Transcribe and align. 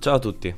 Ciao 0.00 0.14
a 0.14 0.20
tutti, 0.20 0.54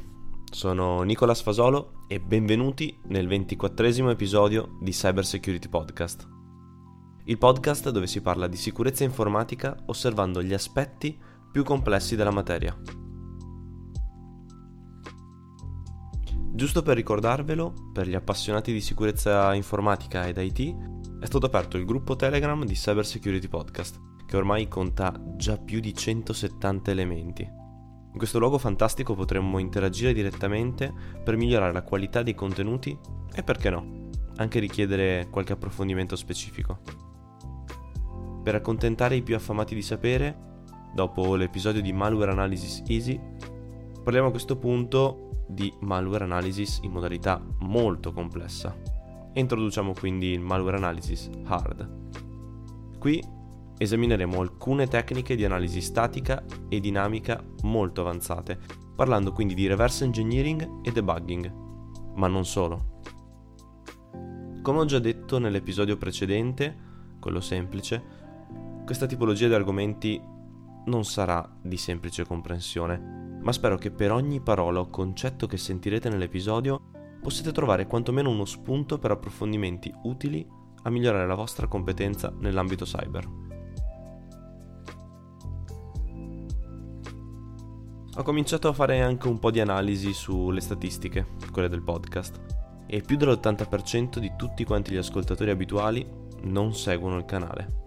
sono 0.52 1.00
Nicola 1.00 1.32
Sfasolo 1.32 2.04
e 2.08 2.20
benvenuti 2.20 3.00
nel 3.04 3.26
ventiquattresimo 3.26 4.10
episodio 4.10 4.76
di 4.82 4.90
Cyber 4.90 5.24
Security 5.24 5.66
Podcast. 5.66 6.28
Il 7.24 7.38
podcast 7.38 7.88
dove 7.88 8.06
si 8.06 8.20
parla 8.20 8.46
di 8.48 8.58
sicurezza 8.58 9.02
informatica 9.02 9.74
osservando 9.86 10.42
gli 10.42 10.52
aspetti 10.52 11.18
più 11.50 11.64
complessi 11.64 12.16
della 12.16 12.30
materia. 12.30 12.78
Giusto 16.52 16.82
per 16.82 16.96
ricordarvelo, 16.96 17.72
per 17.94 18.08
gli 18.08 18.14
appassionati 18.14 18.74
di 18.74 18.82
sicurezza 18.82 19.54
informatica 19.54 20.26
ed 20.26 20.36
IT, 20.36 21.18
è 21.18 21.24
stato 21.24 21.46
aperto 21.46 21.78
il 21.78 21.86
gruppo 21.86 22.14
Telegram 22.14 22.62
di 22.62 22.74
Cyber 22.74 23.06
Security 23.06 23.48
Podcast, 23.48 23.98
che 24.26 24.36
ormai 24.36 24.68
conta 24.68 25.18
già 25.36 25.56
più 25.56 25.80
di 25.80 25.94
170 25.94 26.90
elementi. 26.90 27.59
In 28.12 28.18
questo 28.18 28.38
luogo 28.38 28.58
fantastico 28.58 29.14
potremmo 29.14 29.58
interagire 29.58 30.12
direttamente 30.12 30.92
per 31.22 31.36
migliorare 31.36 31.72
la 31.72 31.82
qualità 31.82 32.22
dei 32.22 32.34
contenuti 32.34 32.96
e 33.32 33.42
perché 33.42 33.70
no, 33.70 34.08
anche 34.36 34.58
richiedere 34.58 35.28
qualche 35.30 35.52
approfondimento 35.52 36.16
specifico. 36.16 36.80
Per 38.42 38.54
accontentare 38.54 39.16
i 39.16 39.22
più 39.22 39.36
affamati 39.36 39.74
di 39.74 39.82
sapere, 39.82 40.48
dopo 40.94 41.36
l'episodio 41.36 41.82
di 41.82 41.92
Malware 41.92 42.32
Analysis 42.32 42.82
Easy, 42.86 43.20
parliamo 44.02 44.28
a 44.28 44.32
questo 44.32 44.56
punto 44.56 45.44
di 45.46 45.72
Malware 45.80 46.24
Analysis 46.24 46.80
in 46.82 46.90
modalità 46.90 47.40
molto 47.58 48.12
complessa 48.12 48.98
introduciamo 49.32 49.92
quindi 49.92 50.28
il 50.28 50.40
Malware 50.40 50.76
Analysis 50.76 51.30
Hard. 51.44 52.98
Qui 52.98 53.22
esamineremo 53.80 54.40
alcune 54.40 54.86
tecniche 54.88 55.34
di 55.36 55.46
analisi 55.46 55.80
statica 55.80 56.44
e 56.68 56.80
dinamica 56.80 57.42
molto 57.62 58.02
avanzate, 58.02 58.58
parlando 58.94 59.32
quindi 59.32 59.54
di 59.54 59.66
reverse 59.66 60.04
engineering 60.04 60.80
e 60.82 60.92
debugging, 60.92 61.50
ma 62.16 62.26
non 62.26 62.44
solo. 62.44 62.98
Come 64.60 64.78
ho 64.80 64.84
già 64.84 64.98
detto 64.98 65.38
nell'episodio 65.38 65.96
precedente, 65.96 66.88
quello 67.18 67.40
semplice, 67.40 68.18
questa 68.84 69.06
tipologia 69.06 69.48
di 69.48 69.54
argomenti 69.54 70.20
non 70.84 71.04
sarà 71.06 71.50
di 71.62 71.78
semplice 71.78 72.26
comprensione, 72.26 73.38
ma 73.40 73.52
spero 73.52 73.78
che 73.78 73.90
per 73.90 74.12
ogni 74.12 74.42
parola 74.42 74.80
o 74.80 74.90
concetto 74.90 75.46
che 75.46 75.56
sentirete 75.56 76.10
nell'episodio 76.10 76.90
possiate 77.22 77.52
trovare 77.52 77.86
quantomeno 77.86 78.28
uno 78.28 78.44
spunto 78.44 78.98
per 78.98 79.12
approfondimenti 79.12 79.90
utili 80.02 80.46
a 80.82 80.90
migliorare 80.90 81.26
la 81.26 81.34
vostra 81.34 81.66
competenza 81.66 82.30
nell'ambito 82.40 82.84
cyber. 82.84 83.49
Ho 88.20 88.22
cominciato 88.22 88.68
a 88.68 88.74
fare 88.74 89.00
anche 89.00 89.28
un 89.28 89.38
po' 89.38 89.50
di 89.50 89.60
analisi 89.60 90.12
sulle 90.12 90.60
statistiche, 90.60 91.28
quelle 91.50 91.70
del 91.70 91.80
podcast, 91.80 92.38
e 92.86 93.00
più 93.00 93.16
dell'80% 93.16 94.18
di 94.18 94.32
tutti 94.36 94.62
quanti 94.62 94.92
gli 94.92 94.98
ascoltatori 94.98 95.48
abituali 95.48 96.06
non 96.42 96.74
seguono 96.74 97.16
il 97.16 97.24
canale. 97.24 97.86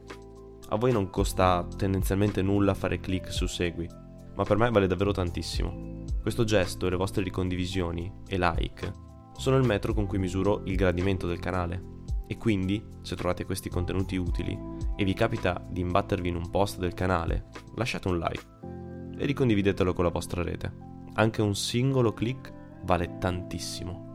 A 0.70 0.76
voi 0.76 0.92
non 0.92 1.12
costa 1.12 1.68
tendenzialmente 1.78 2.42
nulla 2.42 2.74
fare 2.74 3.00
click 3.00 3.32
su 3.32 3.46
segui, 3.46 3.88
ma 4.34 4.44
per 4.44 4.58
me 4.58 4.72
vale 4.72 4.88
davvero 4.88 5.12
tantissimo. 5.12 6.02
Questo 6.20 6.44
gesto 6.46 6.90
le 6.90 6.96
vostre 6.96 7.22
ricondivisioni 7.22 8.12
e 8.28 8.36
like 8.40 8.92
sono 9.38 9.58
il 9.58 9.68
metro 9.68 9.94
con 9.94 10.08
cui 10.08 10.18
misuro 10.18 10.64
il 10.66 10.76
gradimento 10.76 11.28
del 11.28 11.38
canale. 11.38 11.92
E 12.26 12.40
quindi, 12.40 12.84
se 13.04 13.16
trovate 13.16 13.46
questi 13.46 13.70
contenuti 13.70 14.16
utili 14.16 14.58
e 14.96 15.04
vi 15.04 15.14
capita 15.14 15.64
di 15.70 15.82
imbattervi 15.82 16.30
in 16.30 16.38
un 16.38 16.50
post 16.50 16.80
del 16.80 16.96
canale, 16.96 17.50
lasciate 17.76 18.08
un 18.08 18.18
like 18.18 18.73
e 19.18 19.26
ricondividetelo 19.26 19.94
con 19.94 20.04
la 20.04 20.10
vostra 20.10 20.44
rete. 20.44 20.72
Anche 21.14 21.42
un 21.42 21.56
singolo 21.56 22.14
click 22.14 22.54
vale 22.84 23.18
tantissimo. 23.20 24.12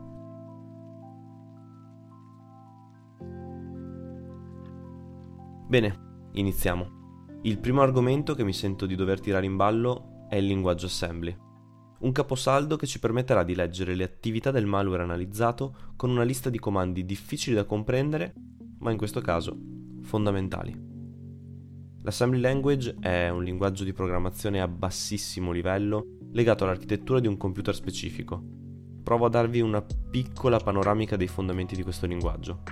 Bene, 5.69 6.28
iniziamo. 6.33 6.97
Il 7.43 7.59
primo 7.59 7.83
argomento 7.83 8.34
che 8.34 8.43
mi 8.43 8.53
sento 8.53 8.87
di 8.87 8.95
dover 8.95 9.21
tirare 9.21 9.47
in 9.47 9.56
ballo 9.56 10.27
è 10.28 10.37
il 10.37 10.47
linguaggio 10.47 10.87
assembly. 10.87 11.37
Un 12.00 12.12
caposaldo 12.12 12.77
che 12.77 12.87
ci 12.87 12.99
permetterà 12.99 13.43
di 13.43 13.55
leggere 13.55 13.94
le 13.94 14.05
attività 14.05 14.50
del 14.50 14.67
malware 14.67 15.03
analizzato 15.03 15.93
con 15.97 16.11
una 16.11 16.23
lista 16.23 16.49
di 16.49 16.59
comandi 16.59 17.05
difficili 17.05 17.55
da 17.55 17.65
comprendere, 17.65 18.34
ma 18.78 18.91
in 18.91 18.97
questo 18.97 19.21
caso 19.21 19.56
fondamentali. 20.03 20.88
L'assembly 22.03 22.41
language 22.41 22.95
è 23.01 23.29
un 23.29 23.43
linguaggio 23.43 23.83
di 23.83 23.93
programmazione 23.93 24.61
a 24.61 24.69
bassissimo 24.69 25.51
livello 25.51 26.19
legato 26.31 26.65
all'architettura 26.65 27.19
di 27.19 27.27
un 27.27 27.37
computer 27.37 27.75
specifico. 27.75 28.41
Provo 29.03 29.27
a 29.27 29.29
darvi 29.29 29.61
una 29.61 29.83
piccola 29.83 30.59
panoramica 30.59 31.17
dei 31.17 31.27
fondamenti 31.27 31.75
di 31.75 31.83
questo 31.83 32.07
linguaggio. 32.07 32.63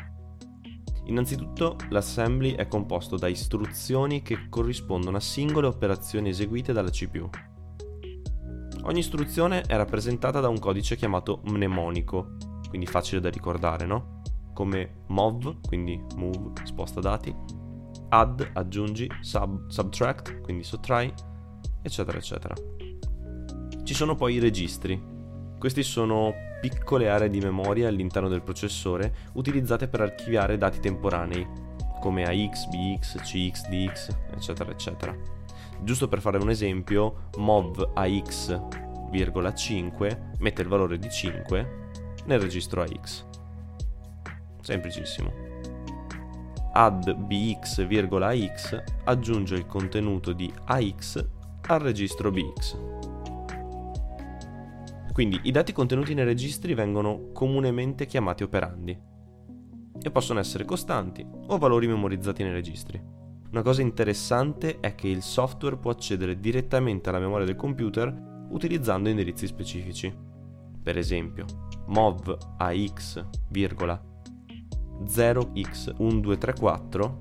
Innanzitutto, 1.07 1.77
l'assembly 1.89 2.53
è 2.53 2.69
composto 2.69 3.17
da 3.17 3.27
istruzioni 3.27 4.23
che 4.23 4.49
corrispondono 4.49 5.17
a 5.17 5.21
singole 5.21 5.67
operazioni 5.67 6.29
eseguite 6.29 6.73
dalla 6.73 6.91
CPU. 6.91 7.29
Ogni 8.83 8.99
istruzione 9.01 9.63
è 9.63 9.77
rappresentata 9.77 10.39
da 10.39 10.49
un 10.49 10.61
codice 10.61 10.95
chiamato 10.95 11.41
mnemonico, 11.47 12.37
quindi 12.69 12.87
facile 12.87 13.21
da 13.21 13.29
ricordare, 13.29 13.87
no? 13.87 14.23
Come 14.55 15.03
mov, 15.09 15.67
quindi 15.67 16.01
move, 16.17 16.53
sposta 16.65 17.01
dati, 17.01 17.35
add, 18.09 18.43
aggiungi, 18.53 19.11
sub, 19.21 19.69
subtract, 19.69 20.41
quindi 20.41 20.63
sottrai, 20.63 21.13
eccetera, 21.83 22.19
eccetera. 22.19 22.55
Ci 23.83 23.95
sono 23.95 24.15
poi 24.15 24.35
i 24.35 24.39
registri. 24.39 25.03
Questi 25.59 25.83
sono 25.83 26.33
piccole 26.61 27.09
aree 27.09 27.31
di 27.31 27.41
memoria 27.41 27.89
all'interno 27.89 28.29
del 28.29 28.43
processore 28.43 29.15
utilizzate 29.35 29.89
per 29.89 30.01
archiviare 30.01 30.57
dati 30.59 30.81
temporanei, 30.81 31.47
come 32.01 32.25
AX, 32.25 32.67
BX, 32.67 33.21
CX, 33.21 33.69
DX, 33.69 34.17
eccetera, 34.33 34.71
eccetera. 34.71 35.17
Giusto 35.81 36.09
per 36.09 36.21
fare 36.21 36.39
un 36.39 36.51
esempio, 36.51 37.29
mov 37.37 37.93
AX,5 37.95 40.19
mette 40.39 40.63
il 40.63 40.69
valore 40.69 40.99
di 40.99 41.11
5 41.11 41.85
nel 42.27 42.41
registro 42.41 42.83
AX. 42.83 43.25
Semplicissimo 44.61 45.46
add 46.77 47.11
bx,x 47.11 48.83
aggiunge 49.05 49.55
il 49.55 49.65
contenuto 49.65 50.35
di 50.35 50.53
ax 50.67 51.27
al 51.69 51.81
registro 51.81 52.31
bx. 52.31 52.77
Quindi 55.11 55.41
i 55.45 55.51
dati 55.51 55.73
contenuti 55.73 56.13
nei 56.13 56.27
registri 56.27 56.75
vengono 56.75 57.31
comunemente 57.33 58.05
chiamati 58.05 58.43
operandi 58.43 58.99
e 60.03 60.11
possono 60.11 60.39
essere 60.39 60.67
costanti 60.67 61.27
o 61.47 61.57
valori 61.57 61.87
memorizzati 61.87 62.43
nei 62.43 62.53
registri. 62.53 63.03
Una 63.51 63.63
cosa 63.63 63.81
interessante 63.81 64.79
è 64.79 64.95
che 64.95 65.09
il 65.09 65.23
software 65.23 65.79
può 65.79 65.93
accedere 65.93 66.39
direttamente 66.39 67.09
alla 67.09 67.21
memoria 67.21 67.47
del 67.47 67.57
computer 67.57 68.15
utilizzando 68.51 69.09
indirizzi 69.09 69.47
specifici. 69.47 70.15
Per 70.83 70.99
esempio, 70.99 71.47
mov 71.87 72.37
ax, 72.59 73.25
0x1234, 75.05 77.15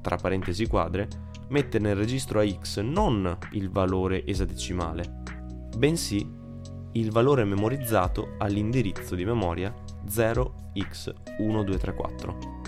tra 0.00 0.16
parentesi 0.16 0.66
quadre, 0.66 1.06
mette 1.48 1.78
nel 1.78 1.96
registro 1.96 2.40
AX 2.40 2.80
non 2.80 3.36
il 3.52 3.70
valore 3.70 4.26
esadecimale, 4.26 5.22
bensì 5.76 6.38
il 6.92 7.12
valore 7.12 7.44
memorizzato 7.44 8.34
all'indirizzo 8.38 9.14
di 9.14 9.24
memoria 9.24 9.72
0x1234. 10.08 12.58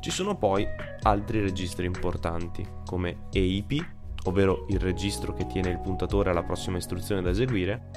Ci 0.00 0.10
sono 0.10 0.36
poi 0.36 0.66
altri 1.02 1.40
registri 1.40 1.86
importanti 1.86 2.66
come 2.86 3.28
EIP, 3.32 3.86
ovvero 4.24 4.66
il 4.68 4.78
registro 4.78 5.32
che 5.34 5.46
tiene 5.46 5.70
il 5.70 5.78
puntatore 5.78 6.30
alla 6.30 6.42
prossima 6.42 6.78
istruzione 6.78 7.22
da 7.22 7.30
eseguire, 7.30 7.90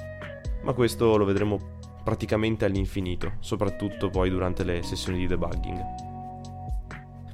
ma 0.62 0.72
questo 0.72 1.16
lo 1.16 1.24
vedremo 1.24 1.73
praticamente 2.04 2.66
all'infinito, 2.66 3.32
soprattutto 3.40 4.10
poi 4.10 4.28
durante 4.28 4.62
le 4.62 4.82
sessioni 4.82 5.18
di 5.18 5.26
debugging. 5.26 5.84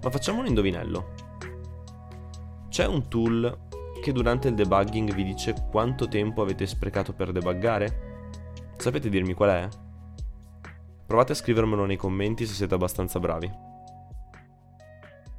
Ma 0.03 0.11
facciamo 0.11 0.41
un 0.41 0.47
indovinello. 0.47 1.15
C'è 2.69 2.87
un 2.87 3.09
tool 3.09 3.69
che 4.01 4.13
durante 4.13 4.49
il 4.49 4.55
debugging 4.55 5.13
vi 5.13 5.25
dice 5.25 5.55
quanto 5.71 6.09
tempo 6.09 6.41
avete 6.41 6.67
sprecato 6.67 7.13
per 7.13 7.33
debuggare? 7.33 8.09
Sapete 8.77 9.11
dirmi 9.11 9.35
qual 9.35 9.51
è? 9.51 9.69
Provate 11.05 11.33
a 11.33 11.35
scrivermelo 11.35 11.85
nei 11.85 11.97
commenti 11.97 12.47
se 12.47 12.55
siete 12.55 12.75
abbastanza 12.75 13.19
bravi. 13.19 13.51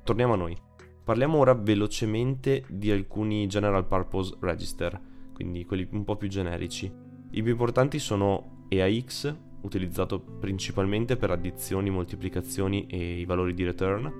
Torniamo 0.04 0.34
a 0.34 0.38
noi. 0.38 0.56
Parliamo 1.04 1.38
ora 1.38 1.54
velocemente 1.54 2.66
di 2.68 2.92
alcuni 2.92 3.48
General 3.48 3.88
Purpose 3.88 4.36
Register, 4.42 5.00
quindi 5.34 5.66
quelli 5.66 5.88
un 5.92 6.04
po' 6.04 6.18
più 6.18 6.27
generici. 6.27 6.86
I 7.31 7.42
più 7.42 7.51
importanti 7.51 7.98
sono 7.98 8.61
EAX, 8.74 9.36
utilizzato 9.62 10.20
principalmente 10.20 11.18
per 11.18 11.30
addizioni, 11.32 11.90
moltiplicazioni 11.90 12.88
e 12.88 13.20
i 13.20 13.26
valori 13.26 13.54
di 13.54 13.66
return, 13.66 14.12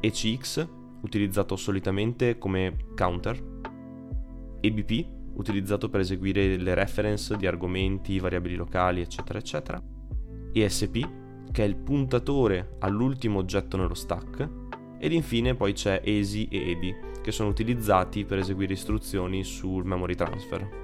ECX, 0.00 0.68
utilizzato 1.02 1.54
solitamente 1.54 2.38
come 2.38 2.76
counter, 2.96 3.40
EBP, 4.60 5.06
utilizzato 5.34 5.88
per 5.88 6.00
eseguire 6.00 6.56
le 6.56 6.74
reference 6.74 7.36
di 7.36 7.46
argomenti, 7.46 8.18
variabili 8.18 8.56
locali, 8.56 9.00
eccetera, 9.00 9.38
eccetera. 9.38 9.80
ESP, 10.52 11.08
che 11.52 11.62
è 11.62 11.66
il 11.66 11.76
puntatore 11.76 12.76
all'ultimo 12.80 13.38
oggetto 13.38 13.76
nello 13.76 13.94
stack. 13.94 14.48
Ed 14.98 15.12
infine 15.12 15.54
poi 15.54 15.72
c'è 15.72 16.00
ESI 16.02 16.48
e 16.48 16.70
EDI, 16.70 16.94
che 17.22 17.30
sono 17.30 17.48
utilizzati 17.48 18.24
per 18.24 18.38
eseguire 18.38 18.72
istruzioni 18.72 19.44
sul 19.44 19.84
memory 19.84 20.16
transfer. 20.16 20.77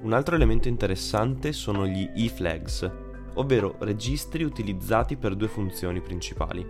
Un 0.00 0.12
altro 0.12 0.36
elemento 0.36 0.68
interessante 0.68 1.52
sono 1.52 1.84
gli 1.84 2.08
e-flags, 2.14 2.88
ovvero 3.34 3.76
registri 3.80 4.44
utilizzati 4.44 5.16
per 5.16 5.34
due 5.34 5.48
funzioni 5.48 6.00
principali. 6.00 6.64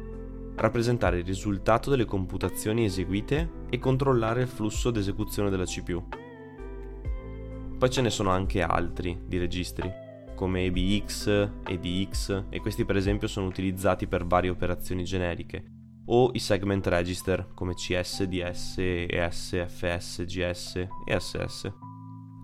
Rappresentare 0.55 1.19
il 1.19 1.25
risultato 1.25 1.91
delle 1.91 2.07
computazioni 2.07 2.87
eseguite 2.87 3.67
e 3.69 3.79
controllare 3.79 4.43
il 4.43 4.49
flusso 4.49 4.91
d'esecuzione 4.91 5.51
della 5.51 5.67
CPU. 5.67 6.03
Poi 7.79 7.91
ce 7.91 8.01
ne 8.01 8.11
sono 8.11 8.31
anche 8.31 8.63
altri 8.63 9.21
di 9.27 9.37
registri, 9.37 9.93
come 10.35 10.65
EBX, 10.65 11.51
EDX, 11.67 12.45
e 12.49 12.61
questi 12.61 12.87
per 12.87 12.97
esempio 12.97 13.29
sono 13.29 13.47
utilizzati 13.47 14.07
per 14.07 14.25
varie 14.25 14.51
operazioni 14.51 15.05
generiche, 15.05 15.65
o 16.07 16.31
i 16.33 16.39
segment 16.39 16.87
register 16.87 17.49
come 17.53 17.75
CS, 17.75 18.25
DS, 18.25 18.79
ES, 18.79 19.67
FS, 19.67 20.25
GS 20.25 20.77
e 21.05 21.21
SS. 21.21 21.73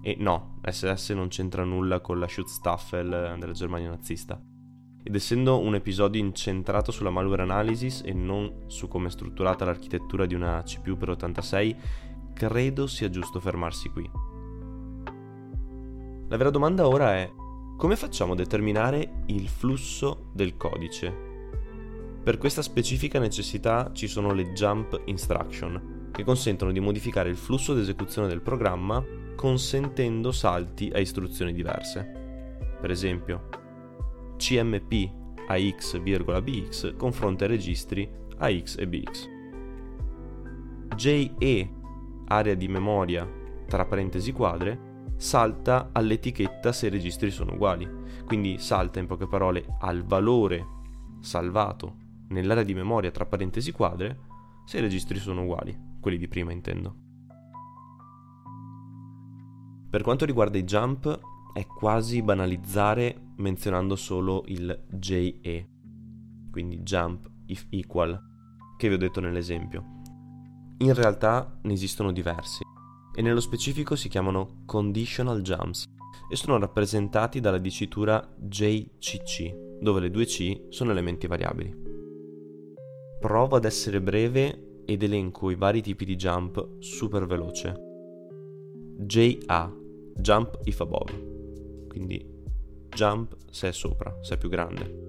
E 0.02 0.16
no, 0.18 0.53
SS 0.70 1.10
non 1.10 1.28
c'entra 1.28 1.64
nulla 1.64 2.00
con 2.00 2.18
la 2.18 2.28
Schutzstaffel 2.28 3.36
della 3.38 3.52
Germania 3.52 3.90
nazista. 3.90 4.40
Ed 5.02 5.14
essendo 5.14 5.60
un 5.60 5.74
episodio 5.74 6.20
incentrato 6.20 6.90
sulla 6.90 7.10
malware 7.10 7.42
analysis 7.42 8.02
e 8.04 8.14
non 8.14 8.64
su 8.68 8.88
come 8.88 9.08
è 9.08 9.10
strutturata 9.10 9.64
l'architettura 9.64 10.24
di 10.24 10.34
una 10.34 10.62
CPU 10.62 10.96
per 10.96 11.10
86, 11.10 11.76
credo 12.32 12.86
sia 12.86 13.10
giusto 13.10 13.38
fermarsi 13.38 13.90
qui. 13.90 14.10
La 16.28 16.36
vera 16.36 16.50
domanda 16.50 16.88
ora 16.88 17.14
è 17.14 17.30
come 17.76 17.96
facciamo 17.96 18.32
a 18.32 18.36
determinare 18.36 19.24
il 19.26 19.48
flusso 19.48 20.30
del 20.32 20.56
codice? 20.56 21.32
Per 22.22 22.38
questa 22.38 22.62
specifica 22.62 23.18
necessità 23.18 23.90
ci 23.92 24.06
sono 24.06 24.32
le 24.32 24.52
jump 24.52 25.02
instruction, 25.04 25.93
che 26.14 26.22
consentono 26.22 26.70
di 26.70 26.78
modificare 26.78 27.28
il 27.28 27.36
flusso 27.36 27.74
d'esecuzione 27.74 28.28
del 28.28 28.40
programma 28.40 29.04
consentendo 29.34 30.30
salti 30.30 30.88
a 30.94 31.00
istruzioni 31.00 31.52
diverse. 31.52 32.68
Per 32.80 32.88
esempio, 32.88 33.48
CMP 34.36 35.10
a 35.48 35.58
x,bx 35.58 36.96
confronta 36.96 37.46
i 37.46 37.48
registri 37.48 38.08
a 38.38 38.48
x 38.48 38.76
e 38.78 38.86
bx. 38.86 39.28
JE, 40.94 41.70
area 42.26 42.54
di 42.54 42.68
memoria 42.68 43.28
tra 43.66 43.84
parentesi 43.84 44.30
quadre, 44.30 44.92
salta 45.16 45.90
all'etichetta 45.92 46.70
se 46.72 46.86
i 46.86 46.90
registri 46.90 47.32
sono 47.32 47.54
uguali, 47.54 47.88
quindi 48.24 48.58
salta 48.58 49.00
in 49.00 49.06
poche 49.06 49.26
parole 49.26 49.64
al 49.80 50.04
valore 50.04 50.64
salvato 51.18 51.96
nell'area 52.28 52.62
di 52.62 52.74
memoria 52.74 53.10
tra 53.10 53.26
parentesi 53.26 53.72
quadre 53.72 54.18
se 54.64 54.78
i 54.78 54.80
registri 54.80 55.18
sono 55.18 55.42
uguali, 55.42 55.76
quelli 56.04 56.18
di 56.18 56.28
prima 56.28 56.52
intendo. 56.52 56.94
Per 59.88 60.02
quanto 60.02 60.26
riguarda 60.26 60.58
i 60.58 60.64
jump, 60.64 61.18
è 61.54 61.64
quasi 61.64 62.20
banalizzare 62.20 63.32
menzionando 63.36 63.96
solo 63.96 64.42
il 64.48 64.84
JE, 64.90 65.68
quindi 66.50 66.80
jump 66.80 67.30
if 67.46 67.64
equal, 67.70 68.20
che 68.76 68.88
vi 68.88 68.94
ho 68.94 68.98
detto 68.98 69.20
nell'esempio. 69.20 70.02
In 70.78 70.92
realtà 70.92 71.58
ne 71.62 71.72
esistono 71.72 72.12
diversi 72.12 72.62
e 73.14 73.22
nello 73.22 73.40
specifico 73.40 73.96
si 73.96 74.10
chiamano 74.10 74.64
conditional 74.66 75.40
jumps 75.40 75.84
e 76.28 76.36
sono 76.36 76.58
rappresentati 76.58 77.40
dalla 77.40 77.56
dicitura 77.56 78.30
JCC, 78.36 79.78
dove 79.80 80.00
le 80.00 80.10
due 80.10 80.26
C 80.26 80.66
sono 80.68 80.90
elementi 80.90 81.26
variabili. 81.26 81.74
Provo 83.20 83.56
ad 83.56 83.64
essere 83.64 84.02
breve 84.02 84.73
ed 84.86 85.02
elenco 85.02 85.50
i 85.50 85.54
vari 85.54 85.82
tipi 85.82 86.04
di 86.04 86.16
jump 86.16 86.80
super 86.80 87.26
veloce. 87.26 87.74
JA 88.98 89.72
jump 90.16 90.58
if 90.64 90.80
above, 90.80 91.86
quindi 91.88 92.24
jump 92.88 93.36
se 93.50 93.68
è 93.68 93.72
sopra, 93.72 94.16
se 94.20 94.34
è 94.34 94.38
più 94.38 94.48
grande. 94.48 95.02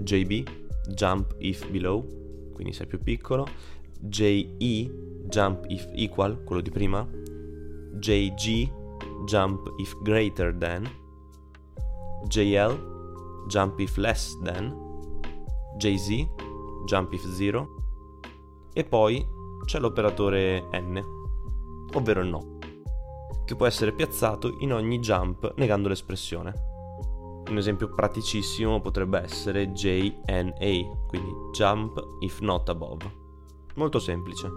JB, 0.00 0.48
jump 0.94 1.34
if 1.38 1.68
below, 1.70 2.52
quindi 2.52 2.72
se 2.72 2.84
è 2.84 2.86
più 2.86 3.00
piccolo. 3.02 3.46
JE, 4.00 4.90
jump 5.28 5.64
if 5.68 5.88
equal, 5.92 6.42
quello 6.44 6.62
di 6.62 6.70
prima. 6.70 7.06
JG, 7.98 8.70
jump 9.26 9.68
if 9.78 9.94
greater 10.02 10.56
than. 10.56 10.88
JL, 12.28 13.46
jump 13.48 13.78
if 13.78 13.96
less 13.96 14.36
than. 14.42 14.74
JZ, 15.76 16.26
jump 16.86 17.12
if 17.12 17.24
zero. 17.34 17.79
E 18.72 18.84
poi 18.84 19.24
c'è 19.64 19.78
l'operatore 19.78 20.68
N, 20.72 21.02
ovvero 21.94 22.20
il 22.20 22.28
no 22.28 22.58
che 23.50 23.56
può 23.56 23.66
essere 23.66 23.90
piazzato 23.90 24.58
in 24.60 24.72
ogni 24.72 25.00
jump 25.00 25.54
negando 25.56 25.88
l'espressione. 25.88 26.54
Un 27.48 27.56
esempio 27.56 27.92
praticissimo 27.92 28.80
potrebbe 28.80 29.20
essere 29.20 29.72
JNA, 29.72 30.54
quindi 31.08 31.32
jump 31.52 32.00
if 32.20 32.38
not 32.42 32.68
above. 32.68 33.12
Molto 33.74 33.98
semplice. 33.98 34.48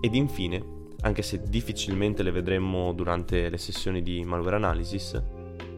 Ed 0.00 0.14
infine, 0.14 0.84
anche 1.00 1.22
se 1.22 1.42
difficilmente 1.42 2.22
le 2.22 2.30
vedremo 2.30 2.92
durante 2.92 3.48
le 3.48 3.58
sessioni 3.58 4.00
di 4.00 4.22
malware 4.24 4.54
analysis, 4.54 5.20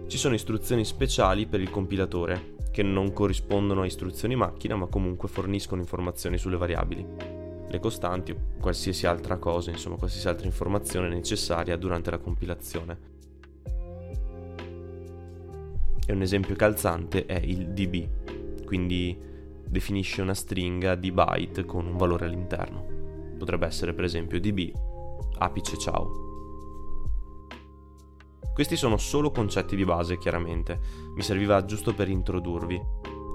ci 0.08 0.18
sono 0.18 0.34
istruzioni 0.34 0.84
speciali 0.84 1.46
per 1.46 1.62
il 1.62 1.70
compilatore, 1.70 2.56
che 2.70 2.82
non 2.82 3.12
corrispondono 3.12 3.82
a 3.82 3.86
istruzioni 3.86 4.36
macchina 4.36 4.76
ma 4.76 4.86
comunque 4.86 5.28
forniscono 5.28 5.80
informazioni 5.80 6.38
sulle 6.38 6.56
variabili 6.56 7.38
le 7.70 7.78
costanti 7.78 8.32
o 8.32 8.36
qualsiasi 8.60 9.06
altra 9.06 9.36
cosa, 9.36 9.70
insomma 9.70 9.96
qualsiasi 9.96 10.28
altra 10.28 10.46
informazione 10.46 11.08
necessaria 11.08 11.76
durante 11.76 12.10
la 12.10 12.18
compilazione. 12.18 13.16
E 16.06 16.12
un 16.12 16.22
esempio 16.22 16.56
calzante 16.56 17.26
è 17.26 17.38
il 17.38 17.68
db, 17.68 18.64
quindi 18.64 19.16
definisce 19.66 20.22
una 20.22 20.34
stringa 20.34 20.94
di 20.94 21.12
byte 21.12 21.66
con 21.66 21.86
un 21.86 21.96
valore 21.98 22.24
all'interno. 22.24 22.96
Potrebbe 23.36 23.66
essere 23.66 23.92
per 23.92 24.04
esempio 24.04 24.40
db 24.40 24.72
apice 25.38 25.76
ciao. 25.76 26.27
Questi 28.58 28.74
sono 28.74 28.96
solo 28.96 29.30
concetti 29.30 29.76
di 29.76 29.84
base, 29.84 30.18
chiaramente, 30.18 30.80
mi 31.14 31.22
serviva 31.22 31.64
giusto 31.64 31.94
per 31.94 32.08
introdurvi 32.08 32.80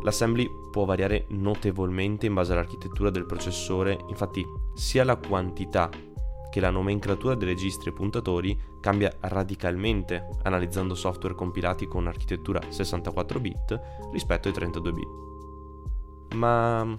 L'assembly 0.03 0.49
può 0.69 0.83
variare 0.83 1.27
notevolmente 1.29 2.25
in 2.25 2.33
base 2.33 2.51
all'architettura 2.51 3.09
del 3.09 3.25
processore, 3.25 3.97
infatti 4.09 4.45
sia 4.75 5.05
la 5.05 5.15
quantità 5.15 5.89
che 6.49 6.59
la 6.59 6.69
nomenclatura 6.69 7.35
dei 7.35 7.47
registri 7.47 7.89
e 7.89 7.93
puntatori 7.93 8.59
cambia 8.81 9.11
radicalmente 9.21 10.27
analizzando 10.43 10.93
software 10.93 11.35
compilati 11.35 11.87
con 11.87 12.07
architettura 12.07 12.61
64 12.67 13.39
bit 13.39 13.81
rispetto 14.11 14.49
ai 14.49 14.53
32 14.53 14.91
bit. 14.91 16.35
Ma 16.35 16.97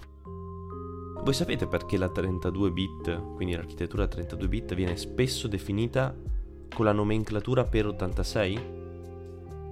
voi 1.23 1.33
sapete 1.33 1.67
perché 1.67 1.97
la 1.97 2.09
32 2.09 2.71
bit, 2.71 3.33
quindi 3.35 3.53
l'architettura 3.53 4.07
32 4.07 4.47
bit, 4.47 4.73
viene 4.73 4.97
spesso 4.97 5.47
definita 5.47 6.33
con 6.73 6.85
la 6.85 6.91
nomenclatura 6.91 7.65
per 7.65 7.87
86? 7.87 8.53
E 8.55 8.61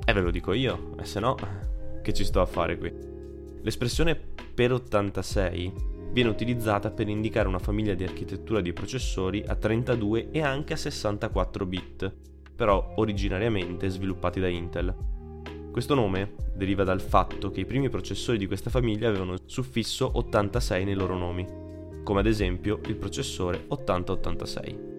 eh, 0.06 0.14
ve 0.14 0.22
lo 0.22 0.32
dico 0.32 0.54
io, 0.54 0.96
e 1.00 1.06
se 1.06 1.20
no, 1.20 1.36
che 2.02 2.14
ci 2.14 2.26
sto 2.26 2.42
a 2.42 2.46
fare 2.46 2.78
qui? 2.78 2.94
L'espressione 3.62 4.20
per 4.54 4.74
86 4.74 5.92
viene 6.12 6.30
utilizzata 6.30 6.92
per 6.92 7.08
indicare 7.08 7.48
una 7.48 7.60
famiglia 7.60 7.94
di 7.94 8.04
architettura 8.04 8.62
di 8.62 8.72
processori 8.72 9.44
a 9.46 9.56
32 9.56 10.30
e 10.32 10.42
anche 10.42 10.74
a 10.74 10.78
64 10.78 11.66
bit, 11.66 12.14
però 12.56 12.94
originariamente 12.98 13.90
sviluppati 13.90 14.40
da 14.40 14.48
Intel. 14.48 14.96
Questo 15.72 15.96
nome 15.96 16.36
deriva 16.54 16.84
dal 16.84 17.02
fatto 17.02 17.50
che 17.50 17.62
i 17.62 17.66
primi 17.66 17.90
processori 17.90 18.38
di 18.38 18.46
questa 18.46 18.70
famiglia 18.70 19.10
avevano 19.10 19.38
suffisso 19.46 20.12
86 20.14 20.84
nei 20.86 20.94
loro 20.94 21.18
nomi, 21.18 21.48
come 22.04 22.20
ad 22.20 22.28
esempio 22.28 22.80
il 22.86 22.96
processore 22.96 23.64
8086. 23.70 24.93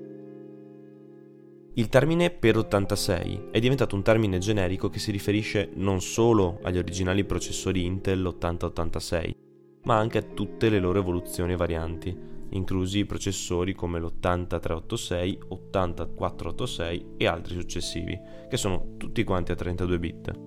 Il 1.76 1.88
termine 1.88 2.30
per 2.30 2.56
86 2.56 3.48
è 3.50 3.58
diventato 3.58 3.96
un 3.96 4.04
termine 4.04 4.38
generico 4.38 4.88
che 4.88 5.00
si 5.00 5.10
riferisce 5.10 5.70
non 5.74 6.00
solo 6.00 6.60
agli 6.62 6.78
originali 6.78 7.24
processori 7.24 7.84
Intel 7.84 8.24
8086, 8.24 9.34
ma 9.82 9.96
anche 9.96 10.18
a 10.18 10.22
tutte 10.22 10.68
le 10.68 10.78
loro 10.78 11.00
evoluzioni 11.00 11.52
e 11.52 11.56
varianti, 11.56 12.16
inclusi 12.50 12.98
i 12.98 13.06
processori 13.06 13.74
come 13.74 13.98
l'8386, 13.98 15.38
8486 15.48 17.06
e 17.16 17.26
altri 17.26 17.54
successivi, 17.54 18.16
che 18.48 18.56
sono 18.56 18.94
tutti 18.96 19.24
quanti 19.24 19.50
a 19.50 19.56
32 19.56 19.98
bit. 19.98 20.40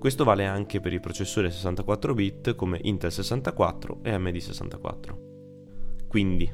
Questo 0.00 0.24
vale 0.24 0.44
anche 0.44 0.80
per 0.80 0.92
i 0.92 0.98
processori 0.98 1.52
64 1.52 2.14
bit 2.14 2.56
come 2.56 2.80
Intel 2.82 3.12
64 3.12 4.00
e 4.02 4.10
AMD 4.10 4.36
64. 4.36 5.18
Quindi, 6.08 6.50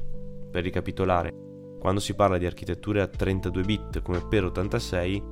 per 0.51 0.61
ricapitolare, 0.61 1.44
quando 1.79 1.99
si 1.99 2.15
parla 2.15 2.37
di 2.37 2.45
architetture 2.45 3.01
a 3.01 3.07
32 3.07 3.63
bit 3.63 4.01
come 4.01 4.25
per 4.27 4.45
86, 4.45 5.23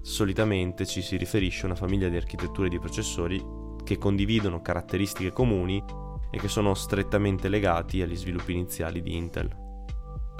solitamente 0.00 0.86
ci 0.86 1.02
si 1.02 1.16
riferisce 1.16 1.62
a 1.62 1.66
una 1.66 1.74
famiglia 1.74 2.08
di 2.08 2.16
architetture 2.16 2.68
di 2.68 2.78
processori 2.78 3.42
che 3.84 3.98
condividono 3.98 4.62
caratteristiche 4.62 5.32
comuni 5.32 5.82
e 6.30 6.38
che 6.38 6.48
sono 6.48 6.74
strettamente 6.74 7.48
legati 7.48 8.02
agli 8.02 8.16
sviluppi 8.16 8.52
iniziali 8.52 9.02
di 9.02 9.16
Intel. 9.16 9.50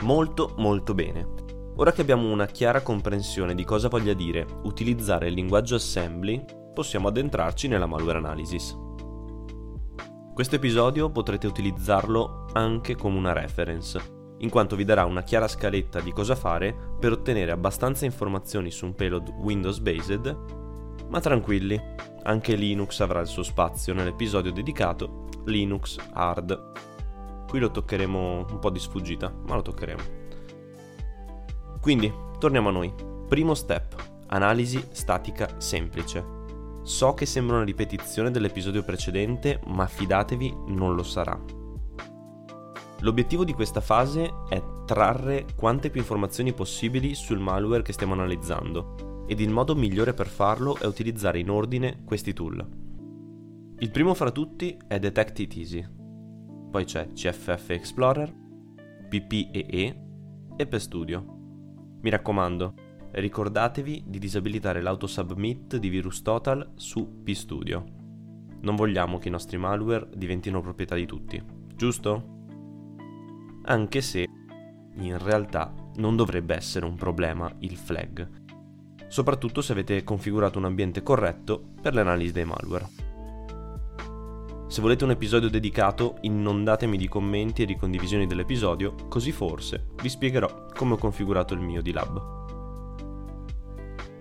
Molto 0.02 0.54
molto 0.58 0.94
bene. 0.94 1.48
Ora 1.76 1.92
che 1.92 2.00
abbiamo 2.00 2.30
una 2.30 2.46
chiara 2.46 2.82
comprensione 2.82 3.54
di 3.54 3.64
cosa 3.64 3.88
voglia 3.88 4.12
dire 4.12 4.46
utilizzare 4.64 5.28
il 5.28 5.34
linguaggio 5.34 5.76
assembly, 5.76 6.44
possiamo 6.72 7.08
addentrarci 7.08 7.68
nella 7.68 7.86
malware 7.86 8.18
analysis. 8.18 8.76
Questo 10.32 10.56
episodio 10.56 11.10
potrete 11.10 11.46
utilizzarlo 11.46 12.46
anche 12.52 12.96
come 12.96 13.18
una 13.18 13.32
reference, 13.32 14.19
in 14.40 14.50
quanto 14.50 14.76
vi 14.76 14.84
darà 14.84 15.04
una 15.04 15.22
chiara 15.22 15.48
scaletta 15.48 16.00
di 16.00 16.12
cosa 16.12 16.34
fare 16.34 16.74
per 16.98 17.12
ottenere 17.12 17.50
abbastanza 17.50 18.04
informazioni 18.04 18.70
su 18.70 18.86
un 18.86 18.94
payload 18.94 19.28
Windows 19.38 19.78
based, 19.78 20.36
ma 21.08 21.20
tranquilli, 21.20 21.80
anche 22.22 22.54
Linux 22.54 23.00
avrà 23.00 23.20
il 23.20 23.26
suo 23.26 23.42
spazio 23.42 23.92
nell'episodio 23.94 24.52
dedicato 24.52 25.28
Linux 25.46 25.98
Hard. 26.12 27.46
Qui 27.48 27.58
lo 27.58 27.70
toccheremo 27.70 28.46
un 28.48 28.58
po' 28.58 28.70
di 28.70 28.78
sfuggita, 28.78 29.32
ma 29.46 29.56
lo 29.56 29.62
toccheremo. 29.62 30.02
Quindi, 31.80 32.12
torniamo 32.38 32.68
a 32.68 32.72
noi. 32.72 32.92
Primo 33.26 33.54
step, 33.54 33.94
analisi 34.28 34.82
statica 34.92 35.54
semplice. 35.58 36.38
So 36.82 37.14
che 37.14 37.26
sembra 37.26 37.56
una 37.56 37.64
ripetizione 37.64 38.30
dell'episodio 38.30 38.84
precedente, 38.84 39.60
ma 39.66 39.86
fidatevi, 39.86 40.54
non 40.68 40.94
lo 40.94 41.02
sarà. 41.02 41.59
L'obiettivo 43.02 43.44
di 43.44 43.54
questa 43.54 43.80
fase 43.80 44.30
è 44.48 44.62
trarre 44.84 45.46
quante 45.56 45.88
più 45.88 46.00
informazioni 46.00 46.52
possibili 46.52 47.14
sul 47.14 47.38
malware 47.38 47.82
che 47.82 47.94
stiamo 47.94 48.12
analizzando 48.12 49.24
ed 49.26 49.40
il 49.40 49.48
modo 49.48 49.74
migliore 49.74 50.12
per 50.12 50.26
farlo 50.26 50.76
è 50.76 50.84
utilizzare 50.84 51.38
in 51.38 51.48
ordine 51.48 52.02
questi 52.04 52.34
tool. 52.34 52.66
Il 53.78 53.90
primo 53.90 54.12
fra 54.12 54.30
tutti 54.30 54.76
è 54.86 54.98
Detect 54.98 55.38
It 55.38 55.56
Easy, 55.56 55.88
poi 56.70 56.84
c'è 56.84 57.08
CFF 57.12 57.70
Explorer, 57.70 58.34
PPEE 59.08 60.02
e 60.56 60.66
PStudio. 60.66 61.24
Mi 62.02 62.10
raccomando, 62.10 62.74
ricordatevi 63.12 64.04
di 64.06 64.18
disabilitare 64.18 64.82
l'autosubmit 64.82 65.76
di 65.76 65.88
VirusTotal 65.88 66.72
su 66.74 67.22
PStudio. 67.22 67.84
Non 68.60 68.76
vogliamo 68.76 69.18
che 69.18 69.28
i 69.28 69.30
nostri 69.32 69.56
malware 69.56 70.10
diventino 70.14 70.60
proprietà 70.60 70.96
di 70.96 71.06
tutti, 71.06 71.42
giusto? 71.74 72.39
Anche 73.64 74.00
se, 74.00 74.26
in 74.94 75.18
realtà, 75.18 75.72
non 75.96 76.16
dovrebbe 76.16 76.54
essere 76.54 76.86
un 76.86 76.96
problema 76.96 77.52
il 77.58 77.76
flag, 77.76 78.28
soprattutto 79.08 79.60
se 79.60 79.72
avete 79.72 80.02
configurato 80.02 80.58
un 80.58 80.64
ambiente 80.64 81.02
corretto 81.02 81.72
per 81.80 81.94
l'analisi 81.94 82.32
dei 82.32 82.44
malware. 82.44 82.88
Se 84.68 84.80
volete 84.80 85.04
un 85.04 85.10
episodio 85.10 85.50
dedicato, 85.50 86.18
inondatemi 86.20 86.96
di 86.96 87.08
commenti 87.08 87.62
e 87.62 87.66
di 87.66 87.76
condivisioni 87.76 88.26
dell'episodio, 88.26 88.94
così 89.08 89.32
forse 89.32 89.88
vi 90.00 90.08
spiegherò 90.08 90.66
come 90.74 90.94
ho 90.94 90.96
configurato 90.96 91.54
il 91.54 91.60
mio 91.60 91.82
di 91.82 91.92
lab. 91.92 92.38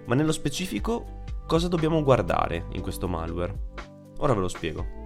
Ma 0.07 0.15
nello 0.15 0.31
specifico, 0.31 1.21
cosa 1.45 1.67
dobbiamo 1.67 2.01
guardare 2.01 2.65
in 2.71 2.81
questo 2.81 3.07
malware? 3.07 3.67
Ora 4.17 4.33
ve 4.33 4.39
lo 4.41 4.47
spiego. 4.47 4.98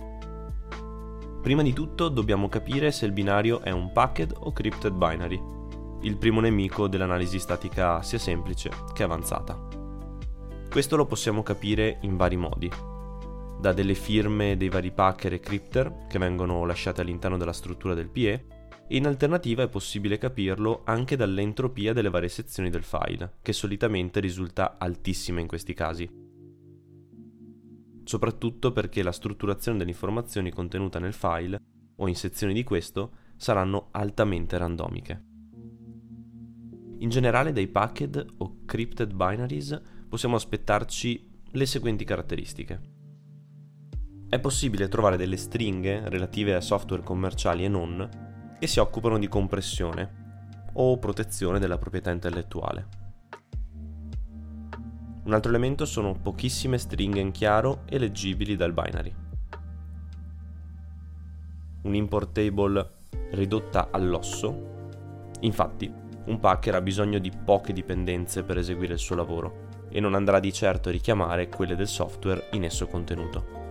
Prima 1.44 1.62
di 1.62 1.74
tutto 1.74 2.08
dobbiamo 2.08 2.48
capire 2.48 2.90
se 2.94 3.06
il 3.06 3.12
binario 3.12 3.60
è 3.60 3.70
un 3.70 3.92
packed 3.92 4.34
o 4.34 4.54
crypted 4.54 4.94
binary, 4.94 5.38
il 6.04 6.16
primo 6.16 6.40
nemico 6.40 6.88
dell'analisi 6.88 7.38
statica 7.38 8.02
sia 8.02 8.18
semplice 8.18 8.72
che 8.94 9.04
avanzata. 9.04 9.60
Questo 10.70 10.96
lo 10.96 11.06
possiamo 11.06 11.44
capire 11.44 11.98
in 12.04 12.16
vari 12.16 12.38
modi, 12.38 12.72
da 13.60 13.74
delle 13.74 13.94
firme 13.94 14.56
dei 14.56 14.70
vari 14.70 14.92
packer 14.92 15.34
e 15.34 15.42
crypter 15.42 16.06
che 16.08 16.18
vengono 16.18 16.64
lasciate 16.66 17.02
all'interno 17.02 17.36
della 17.36 17.52
struttura 17.52 17.94
del 17.94 18.08
PE, 18.08 18.46
e 18.88 18.96
in 18.96 19.06
alternativa 19.06 19.64
è 19.64 19.68
possibile 19.68 20.18
capirlo 20.18 20.84
anche 20.86 21.18
dall'entropia 21.18 21.92
delle 21.92 22.10
varie 22.10 22.30
sezioni 22.30 22.70
del 22.70 22.84
file, 22.84 23.40
che 23.42 23.52
solitamente 23.52 24.22
risulta 24.22 24.78
altissima 24.80 25.42
in 25.42 25.48
questi 25.48 25.74
casi. 25.74 26.10
Soprattutto 28.03 28.72
perché 28.72 29.01
la 29.01 29.12
strutturazione 29.12 29.77
delle 29.77 29.91
informazioni 29.91 30.51
contenute 30.51 31.00
nel 31.00 31.13
file 31.13 31.60
o 31.95 32.07
in 32.07 32.15
sezioni 32.15 32.53
di 32.53 32.63
questo 32.63 33.12
saranno 33.38 33.88
altamente 33.91 34.57
randomiche. 34.57 35.24
In 37.00 37.10
generale 37.10 37.51
dai 37.51 37.67
packed 37.67 38.25
o 38.38 38.57
crypted 38.65 39.13
binaries 39.13 39.81
possiamo 40.07 40.36
aspettarci 40.36 41.29
le 41.51 41.65
seguenti 41.65 42.05
caratteristiche. 42.05 42.91
È 44.29 44.39
possibile 44.39 44.88
trovare 44.88 45.17
delle 45.17 45.38
stringhe 45.38 46.10
relative 46.10 46.55
a 46.55 46.62
software 46.62 47.03
commerciali 47.03 47.65
e 47.65 47.67
non 47.67 48.55
che 48.57 48.67
si 48.67 48.79
occupano 48.79 49.19
di 49.19 49.27
compressione 49.27 50.69
o 50.74 50.98
protezione 50.98 51.60
della 51.60 51.77
proprietà 51.77 52.12
intellettuale. 52.12 53.02
Un 55.24 55.34
altro 55.34 55.50
elemento 55.50 55.86
sono 55.86 56.13
pochissime 56.13 56.77
stringhe 56.77 57.20
in 57.20 57.32
chiaro 57.32 57.84
e 57.86 57.98
leggibili 57.98 58.56
dal 58.56 58.74
binary. 58.74 59.13
Un 61.84 61.96
import 61.96 62.32
table 62.32 62.92
ridotta 63.32 63.89
all'osso. 63.92 64.72
Infatti, 65.42 65.92
un 66.25 66.39
packer 66.39 66.75
ha 66.75 66.82
bisogno 66.82 67.20
di 67.20 67.32
poche 67.32 67.74
dipendenze 67.74 68.44
per 68.44 68.58
eseguire 68.58 68.94
il 68.94 69.00
suo 69.00 69.15
lavoro 69.15 69.88
e 69.89 70.00
non 70.00 70.15
andrà 70.15 70.39
di 70.39 70.51
certo 70.51 70.89
a 70.89 70.92
richiamare 70.92 71.50
quelle 71.50 71.75
del 71.75 71.88
software 71.88 72.48
in 72.51 72.63
esso 72.63 72.88
contenuto 72.88 73.63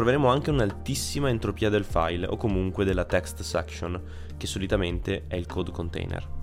troveremo 0.00 0.28
anche 0.28 0.48
un'altissima 0.48 1.28
entropia 1.28 1.68
del 1.68 1.84
file 1.84 2.26
o 2.26 2.38
comunque 2.38 2.86
della 2.86 3.04
text 3.04 3.42
section, 3.42 4.00
che 4.38 4.46
solitamente 4.46 5.24
è 5.26 5.36
il 5.36 5.44
code 5.44 5.72
container. 5.72 6.39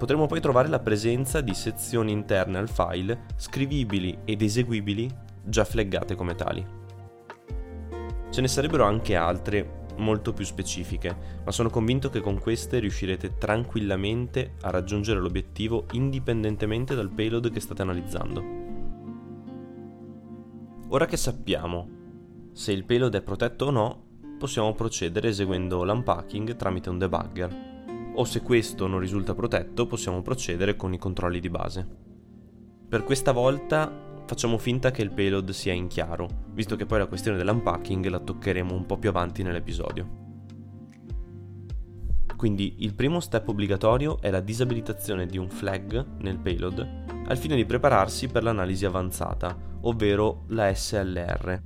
Potremo 0.00 0.24
poi 0.24 0.40
trovare 0.40 0.68
la 0.68 0.80
presenza 0.80 1.42
di 1.42 1.52
sezioni 1.52 2.10
interne 2.10 2.56
al 2.56 2.70
file 2.70 3.26
scrivibili 3.36 4.20
ed 4.24 4.40
eseguibili 4.40 5.06
già 5.44 5.62
flaggate 5.62 6.14
come 6.14 6.34
tali. 6.34 6.66
Ce 8.30 8.40
ne 8.40 8.48
sarebbero 8.48 8.84
anche 8.84 9.14
altre 9.14 9.88
molto 9.98 10.32
più 10.32 10.46
specifiche, 10.46 11.14
ma 11.44 11.52
sono 11.52 11.68
convinto 11.68 12.08
che 12.08 12.22
con 12.22 12.38
queste 12.38 12.78
riuscirete 12.78 13.36
tranquillamente 13.36 14.54
a 14.62 14.70
raggiungere 14.70 15.20
l'obiettivo 15.20 15.84
indipendentemente 15.92 16.94
dal 16.94 17.10
payload 17.10 17.50
che 17.50 17.60
state 17.60 17.82
analizzando. 17.82 18.42
Ora 20.88 21.04
che 21.04 21.18
sappiamo 21.18 21.88
se 22.52 22.72
il 22.72 22.86
payload 22.86 23.16
è 23.16 23.22
protetto 23.22 23.66
o 23.66 23.70
no, 23.70 24.04
possiamo 24.38 24.72
procedere 24.72 25.28
eseguendo 25.28 25.84
l'unpacking 25.84 26.56
tramite 26.56 26.88
un 26.88 26.96
debugger. 26.96 27.69
O 28.20 28.24
se 28.26 28.42
questo 28.42 28.86
non 28.86 29.00
risulta 29.00 29.34
protetto, 29.34 29.86
possiamo 29.86 30.20
procedere 30.20 30.76
con 30.76 30.92
i 30.92 30.98
controlli 30.98 31.40
di 31.40 31.48
base. 31.48 31.86
Per 32.86 33.02
questa 33.02 33.32
volta 33.32 33.90
facciamo 34.26 34.58
finta 34.58 34.90
che 34.90 35.00
il 35.00 35.10
payload 35.10 35.48
sia 35.52 35.72
in 35.72 35.86
chiaro, 35.86 36.28
visto 36.52 36.76
che 36.76 36.84
poi 36.84 36.98
la 36.98 37.06
questione 37.06 37.38
dell'unpacking 37.38 38.04
la 38.08 38.18
toccheremo 38.18 38.74
un 38.74 38.84
po' 38.84 38.98
più 38.98 39.08
avanti 39.08 39.42
nell'episodio. 39.42 40.18
Quindi 42.36 42.74
il 42.80 42.94
primo 42.94 43.20
step 43.20 43.48
obbligatorio 43.48 44.20
è 44.20 44.28
la 44.28 44.40
disabilitazione 44.40 45.24
di 45.24 45.38
un 45.38 45.48
flag 45.48 46.18
nel 46.18 46.36
payload 46.36 47.24
al 47.24 47.38
fine 47.38 47.56
di 47.56 47.64
prepararsi 47.64 48.28
per 48.28 48.42
l'analisi 48.42 48.84
avanzata, 48.84 49.56
ovvero 49.80 50.44
la 50.48 50.74
SLR, 50.74 51.62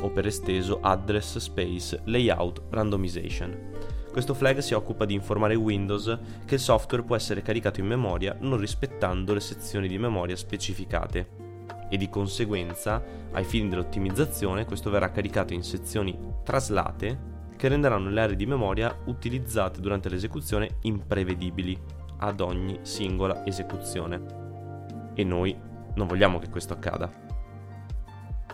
o 0.00 0.10
per 0.10 0.26
esteso 0.26 0.80
Address 0.80 1.36
Space 1.36 2.00
Layout 2.06 2.62
Randomization. 2.70 3.98
Questo 4.10 4.34
flag 4.34 4.58
si 4.58 4.74
occupa 4.74 5.04
di 5.04 5.14
informare 5.14 5.54
Windows 5.54 6.18
che 6.44 6.56
il 6.56 6.60
software 6.60 7.04
può 7.04 7.14
essere 7.14 7.42
caricato 7.42 7.78
in 7.78 7.86
memoria 7.86 8.36
non 8.40 8.58
rispettando 8.58 9.32
le 9.32 9.40
sezioni 9.40 9.86
di 9.86 9.98
memoria 9.98 10.34
specificate. 10.34 11.48
E 11.88 11.96
di 11.96 12.08
conseguenza, 12.08 13.02
ai 13.30 13.44
fini 13.44 13.68
dell'ottimizzazione, 13.68 14.64
questo 14.64 14.90
verrà 14.90 15.12
caricato 15.12 15.54
in 15.54 15.62
sezioni 15.62 16.18
traslate 16.42 17.28
che 17.56 17.68
renderanno 17.68 18.10
le 18.10 18.20
aree 18.20 18.36
di 18.36 18.46
memoria 18.46 18.96
utilizzate 19.04 19.80
durante 19.80 20.08
l'esecuzione 20.08 20.78
imprevedibili 20.82 21.78
ad 22.18 22.40
ogni 22.40 22.80
singola 22.82 23.46
esecuzione. 23.46 25.12
E 25.14 25.22
noi 25.22 25.56
non 25.94 26.06
vogliamo 26.08 26.40
che 26.40 26.48
questo 26.48 26.72
accada. 26.72 27.10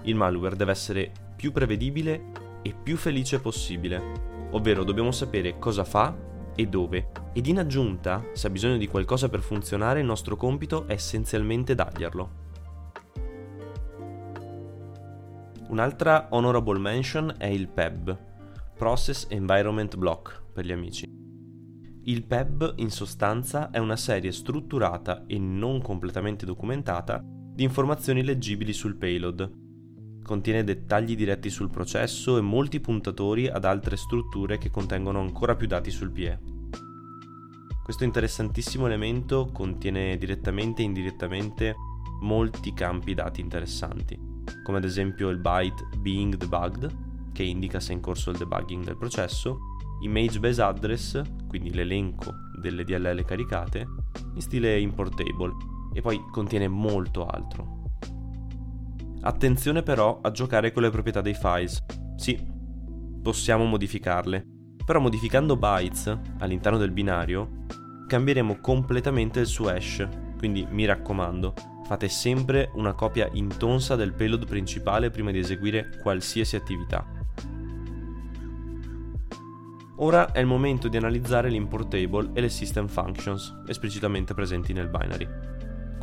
Il 0.02 0.16
malware 0.16 0.56
deve 0.56 0.72
essere 0.72 1.10
più 1.34 1.50
prevedibile 1.50 2.44
e 2.62 2.75
più 2.75 2.96
felice 2.96 3.40
possibile, 3.40 4.35
ovvero 4.50 4.84
dobbiamo 4.84 5.10
sapere 5.10 5.58
cosa 5.58 5.84
fa 5.84 6.16
e 6.54 6.66
dove. 6.66 7.10
Ed 7.32 7.46
in 7.46 7.58
aggiunta, 7.58 8.24
se 8.32 8.46
ha 8.46 8.50
bisogno 8.50 8.76
di 8.76 8.88
qualcosa 8.88 9.28
per 9.28 9.40
funzionare, 9.40 10.00
il 10.00 10.06
nostro 10.06 10.36
compito 10.36 10.86
è 10.86 10.92
essenzialmente 10.92 11.74
darglielo. 11.74 12.44
Un'altra 15.68 16.28
honorable 16.30 16.78
mention 16.78 17.34
è 17.36 17.46
il 17.46 17.68
PEB, 17.68 18.18
Process 18.76 19.26
Environment 19.30 19.96
Block 19.96 20.42
per 20.52 20.64
gli 20.64 20.72
amici. 20.72 21.04
Il 22.04 22.24
PEB 22.24 22.74
in 22.76 22.90
sostanza 22.90 23.70
è 23.70 23.78
una 23.78 23.96
serie 23.96 24.30
strutturata 24.30 25.24
e 25.26 25.38
non 25.38 25.82
completamente 25.82 26.46
documentata 26.46 27.20
di 27.24 27.64
informazioni 27.64 28.22
leggibili 28.22 28.72
sul 28.72 28.96
payload, 28.96 29.65
Contiene 30.26 30.64
dettagli 30.64 31.14
diretti 31.14 31.50
sul 31.50 31.71
processo 31.71 32.37
e 32.37 32.40
molti 32.40 32.80
puntatori 32.80 33.47
ad 33.47 33.64
altre 33.64 33.97
strutture 33.97 34.59
che 34.59 34.73
contengono 34.73 35.21
ancora 35.21 35.54
più 35.54 35.68
dati 35.68 35.92
sul 35.92 36.11
PE. 36.11 36.40
Questo 37.85 38.02
interessantissimo 38.02 38.87
elemento 38.87 39.49
contiene 39.52 40.18
direttamente 40.18 40.83
e 40.83 40.87
indirettamente 40.87 41.76
molti 42.23 42.75
campi 42.75 43.14
dati 43.14 43.40
interessanti, 43.40 44.18
come 44.64 44.78
ad 44.78 44.85
esempio 44.85 45.28
il 45.28 45.38
byte 45.38 45.90
being 45.99 46.35
debugged, 46.35 47.30
che 47.33 47.45
indica 47.45 47.78
se 47.78 47.92
è 47.92 47.95
in 47.95 48.00
corso 48.00 48.30
il 48.30 48.37
debugging 48.37 48.83
del 48.83 48.97
processo, 48.97 49.59
image 50.00 50.40
base 50.40 50.61
address, 50.61 51.23
quindi 51.47 51.73
l'elenco 51.73 52.33
delle 52.61 52.83
DLL 52.83 53.25
caricate, 53.25 53.87
in 54.35 54.40
stile 54.40 54.80
importable, 54.80 55.54
e 55.92 56.00
poi 56.00 56.21
contiene 56.33 56.66
molto 56.66 57.25
altro. 57.26 57.85
Attenzione 59.26 59.83
però 59.83 60.21
a 60.23 60.30
giocare 60.30 60.71
con 60.71 60.85
le 60.85 60.90
proprietà 60.90 61.21
dei 61.21 61.35
files. 61.35 61.85
Sì, 62.14 62.40
possiamo 63.21 63.64
modificarle, 63.64 64.47
però 64.85 65.00
modificando 65.00 65.56
bytes 65.56 66.16
all'interno 66.38 66.78
del 66.78 66.92
binario 66.92 67.64
cambieremo 68.06 68.61
completamente 68.61 69.40
il 69.40 69.47
suo 69.47 69.68
hash, 69.68 70.06
quindi 70.38 70.64
mi 70.71 70.85
raccomando, 70.85 71.54
fate 71.87 72.09
sempre 72.09 72.71
una 72.75 72.92
copia 72.92 73.28
intonsa 73.33 73.97
del 73.97 74.12
payload 74.12 74.47
principale 74.47 75.11
prima 75.11 75.33
di 75.33 75.40
eseguire 75.40 75.99
qualsiasi 76.00 76.54
attività. 76.54 77.04
Ora 79.97 80.30
è 80.30 80.38
il 80.38 80.47
momento 80.47 80.87
di 80.87 80.99
analizzare 80.99 81.50
l'import 81.50 81.88
table 81.88 82.30
e 82.33 82.42
le 82.42 82.49
system 82.49 82.87
functions 82.87 83.52
esplicitamente 83.66 84.35
presenti 84.35 84.73
nel 84.73 84.88
binary. 84.88 85.55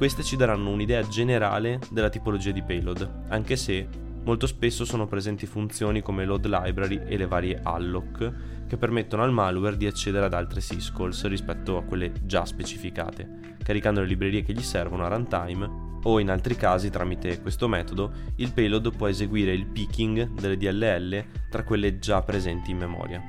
Queste 0.04 0.24
ci 0.24 0.36
daranno 0.36 0.70
un'idea 0.70 1.02
generale 1.08 1.80
della 1.90 2.10
tipologia 2.10 2.52
di 2.52 2.62
payload, 2.62 3.28
anche 3.30 3.56
se 3.56 3.88
molto 4.26 4.48
spesso 4.48 4.84
sono 4.84 5.08
presenti 5.08 5.46
funzioni 5.46 6.02
come 6.02 6.26
load 6.26 6.46
library 6.46 7.04
e 7.06 7.16
le 7.16 7.26
varie 7.26 7.62
alloc 7.64 8.34
che 8.68 8.76
permettono 8.76 9.24
al 9.24 9.32
malware 9.32 9.78
di 9.78 9.88
accedere 9.88 10.26
ad 10.26 10.34
altre 10.34 10.60
syscalls 10.60 11.26
rispetto 11.28 11.78
a 11.78 11.84
quelle 11.84 12.12
già 12.24 12.44
specificate, 12.44 13.56
caricando 13.64 14.02
le 14.02 14.08
librerie 14.08 14.44
che 14.44 14.52
gli 14.52 14.62
servono 14.62 15.06
a 15.06 15.08
runtime 15.08 16.00
o 16.04 16.20
in 16.20 16.30
altri 16.30 16.58
casi 16.58 16.90
tramite 16.90 17.42
questo 17.42 17.70
metodo 17.70 18.12
il 18.36 18.52
payload 18.52 18.94
può 18.98 19.08
eseguire 19.08 19.54
il 19.54 19.68
picking 19.68 20.34
delle 20.34 20.58
DLL 20.58 21.26
tra 21.50 21.64
quelle 21.64 21.98
già 22.00 22.22
presenti 22.24 22.72
in 22.72 22.78
memoria. 22.78 23.24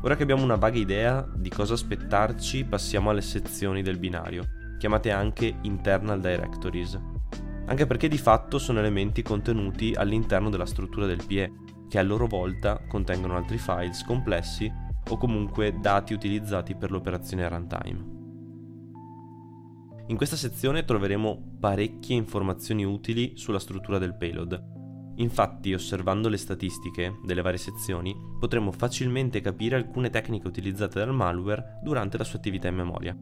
Ora 0.00 0.16
che 0.16 0.22
abbiamo 0.22 0.44
una 0.44 0.56
vaga 0.56 0.78
idea 0.78 1.28
di 1.34 1.50
cosa 1.50 1.74
aspettarci, 1.74 2.64
passiamo 2.64 3.10
alle 3.10 3.20
sezioni 3.20 3.82
del 3.82 3.98
binario, 3.98 4.55
chiamate 4.78 5.10
anche 5.10 5.58
internal 5.62 6.20
directories, 6.20 6.98
anche 7.66 7.86
perché 7.86 8.08
di 8.08 8.18
fatto 8.18 8.58
sono 8.58 8.78
elementi 8.78 9.22
contenuti 9.22 9.92
all'interno 9.94 10.50
della 10.50 10.66
struttura 10.66 11.06
del 11.06 11.24
PE, 11.26 11.52
che 11.88 11.98
a 11.98 12.02
loro 12.02 12.26
volta 12.26 12.80
contengono 12.88 13.36
altri 13.36 13.58
files 13.58 14.04
complessi 14.04 14.70
o 15.08 15.16
comunque 15.16 15.78
dati 15.80 16.12
utilizzati 16.12 16.74
per 16.74 16.90
l'operazione 16.90 17.48
runtime. 17.48 18.14
In 20.08 20.16
questa 20.16 20.36
sezione 20.36 20.84
troveremo 20.84 21.56
parecchie 21.58 22.16
informazioni 22.16 22.84
utili 22.84 23.32
sulla 23.36 23.58
struttura 23.58 23.98
del 23.98 24.16
payload, 24.16 24.74
Infatti, 25.16 25.72
osservando 25.72 26.28
le 26.28 26.36
statistiche 26.36 27.20
delle 27.24 27.40
varie 27.40 27.58
sezioni, 27.58 28.14
potremo 28.38 28.70
facilmente 28.70 29.40
capire 29.40 29.76
alcune 29.76 30.10
tecniche 30.10 30.46
utilizzate 30.46 30.98
dal 30.98 31.14
malware 31.14 31.80
durante 31.82 32.18
la 32.18 32.24
sua 32.24 32.38
attività 32.38 32.68
in 32.68 32.74
memoria. 32.74 33.16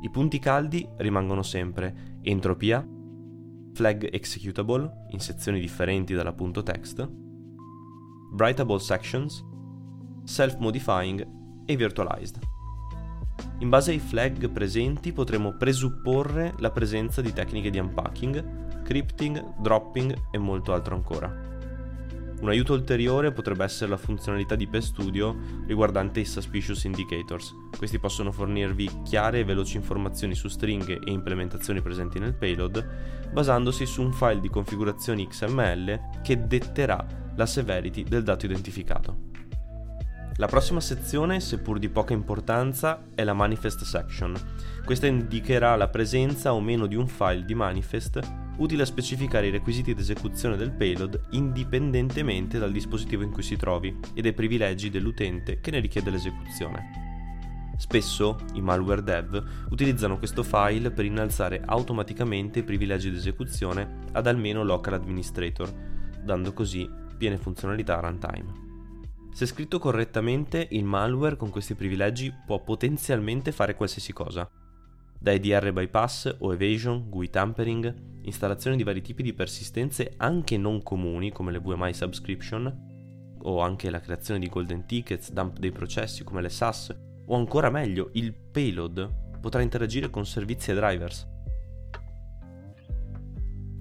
I 0.00 0.10
punti 0.10 0.38
caldi 0.38 0.88
rimangono 0.98 1.42
sempre 1.42 2.18
entropia, 2.22 2.86
flag 3.72 4.08
executable 4.12 5.06
in 5.10 5.20
sezioni 5.20 5.60
differenti 5.60 6.14
dalla 6.14 6.32
punto 6.32 6.62
text, 6.62 7.08
writable 8.36 8.78
sections, 8.78 9.44
self-modifying 10.24 11.26
e 11.64 11.76
virtualized. 11.76 12.38
In 13.58 13.68
base 13.68 13.90
ai 13.90 13.98
flag 13.98 14.48
presenti 14.50 15.12
potremo 15.12 15.56
presupporre 15.56 16.54
la 16.58 16.70
presenza 16.70 17.20
di 17.20 17.32
tecniche 17.32 17.70
di 17.70 17.78
unpacking 17.78 18.66
scripting, 18.88 19.60
dropping 19.60 20.16
e 20.30 20.38
molto 20.38 20.72
altro 20.72 20.94
ancora. 20.94 21.47
Un 22.40 22.48
aiuto 22.48 22.72
ulteriore 22.72 23.32
potrebbe 23.32 23.64
essere 23.64 23.90
la 23.90 23.96
funzionalità 23.96 24.54
di 24.54 24.68
PStudio 24.68 25.36
riguardante 25.66 26.20
i 26.20 26.24
Suspicious 26.24 26.84
Indicators. 26.84 27.52
Questi 27.76 27.98
possono 27.98 28.30
fornirvi 28.30 29.02
chiare 29.02 29.40
e 29.40 29.44
veloci 29.44 29.76
informazioni 29.76 30.36
su 30.36 30.46
stringhe 30.46 31.00
e 31.04 31.10
implementazioni 31.10 31.82
presenti 31.82 32.20
nel 32.20 32.34
payload, 32.34 33.30
basandosi 33.32 33.84
su 33.86 34.02
un 34.02 34.12
file 34.12 34.40
di 34.40 34.48
configurazioni 34.48 35.26
XML 35.26 36.20
che 36.22 36.46
detterà 36.46 37.04
la 37.34 37.46
severity 37.46 38.04
del 38.04 38.22
dato 38.22 38.46
identificato. 38.46 39.26
La 40.36 40.46
prossima 40.46 40.78
sezione, 40.78 41.40
seppur 41.40 41.80
di 41.80 41.88
poca 41.88 42.12
importanza, 42.12 43.02
è 43.16 43.24
la 43.24 43.32
manifest 43.32 43.82
section. 43.82 44.36
Questa 44.84 45.08
indicherà 45.08 45.74
la 45.74 45.88
presenza 45.88 46.54
o 46.54 46.60
meno 46.60 46.86
di 46.86 46.94
un 46.94 47.08
file 47.08 47.44
di 47.44 47.56
manifest 47.56 48.20
utile 48.58 48.82
a 48.82 48.86
specificare 48.86 49.48
i 49.48 49.50
requisiti 49.50 49.94
di 49.94 50.00
esecuzione 50.00 50.56
del 50.56 50.72
payload 50.72 51.28
indipendentemente 51.30 52.58
dal 52.58 52.72
dispositivo 52.72 53.22
in 53.22 53.32
cui 53.32 53.42
si 53.42 53.56
trovi 53.56 53.96
e 54.14 54.22
dai 54.22 54.32
privilegi 54.32 54.90
dell'utente 54.90 55.60
che 55.60 55.70
ne 55.70 55.80
richiede 55.80 56.10
l'esecuzione. 56.10 57.06
Spesso 57.78 58.38
i 58.54 58.60
malware 58.60 59.02
dev 59.04 59.44
utilizzano 59.70 60.18
questo 60.18 60.42
file 60.42 60.90
per 60.90 61.04
innalzare 61.04 61.62
automaticamente 61.64 62.58
i 62.58 62.64
privilegi 62.64 63.10
di 63.10 63.16
esecuzione 63.16 64.00
ad 64.12 64.26
almeno 64.26 64.64
local 64.64 64.94
administrator, 64.94 65.72
dando 66.24 66.52
così 66.52 66.88
piene 67.16 67.36
funzionalità 67.36 67.98
a 67.98 68.00
runtime. 68.00 68.66
Se 69.32 69.46
scritto 69.46 69.78
correttamente, 69.78 70.66
il 70.72 70.82
malware 70.82 71.36
con 71.36 71.50
questi 71.50 71.76
privilegi 71.76 72.34
può 72.44 72.60
potenzialmente 72.60 73.52
fare 73.52 73.76
qualsiasi 73.76 74.12
cosa, 74.12 74.50
da 75.18 75.32
EDR 75.32 75.72
bypass 75.72 76.36
o 76.38 76.52
evasion, 76.52 77.08
GUI 77.08 77.28
tampering, 77.28 78.20
installazione 78.22 78.76
di 78.76 78.84
vari 78.84 79.02
tipi 79.02 79.22
di 79.22 79.32
persistenze 79.32 80.14
anche 80.16 80.56
non 80.56 80.82
comuni 80.82 81.32
come 81.32 81.50
le 81.50 81.58
VMI 81.58 81.92
subscription, 81.92 82.86
o 83.40 83.60
anche 83.60 83.90
la 83.90 84.00
creazione 84.00 84.40
di 84.40 84.48
golden 84.48 84.86
tickets, 84.86 85.32
dump 85.32 85.58
dei 85.58 85.72
processi 85.72 86.24
come 86.24 86.42
le 86.42 86.48
SAS, 86.48 86.94
o 87.26 87.36
ancora 87.36 87.70
meglio, 87.70 88.10
il 88.12 88.32
payload 88.32 89.38
potrà 89.40 89.60
interagire 89.62 90.10
con 90.10 90.24
servizi 90.26 90.70
e 90.70 90.74
drivers. 90.74 91.26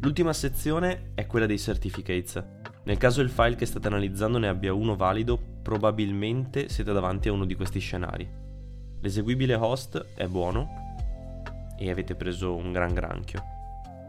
L'ultima 0.02 0.34
sezione 0.34 1.12
è 1.15 1.26
quella 1.26 1.45
dei 1.45 1.58
certificates. 1.58 2.43
Nel 2.84 2.97
caso 2.97 3.21
il 3.21 3.30
file 3.30 3.56
che 3.56 3.65
state 3.65 3.88
analizzando 3.88 4.38
ne 4.38 4.47
abbia 4.47 4.73
uno 4.73 4.95
valido, 4.95 5.38
probabilmente 5.62 6.69
siete 6.69 6.93
davanti 6.93 7.28
a 7.28 7.34
uno 7.34 7.45
di 7.45 7.56
questi 7.56 7.80
scenari. 7.80 8.30
L'eseguibile 9.02 9.56
host 9.56 10.13
è 10.15 10.28
buono, 10.28 10.87
e 11.77 11.89
avete 11.89 12.15
preso 12.15 12.55
un 12.55 12.71
gran 12.71 12.93
granchio, 12.93 13.43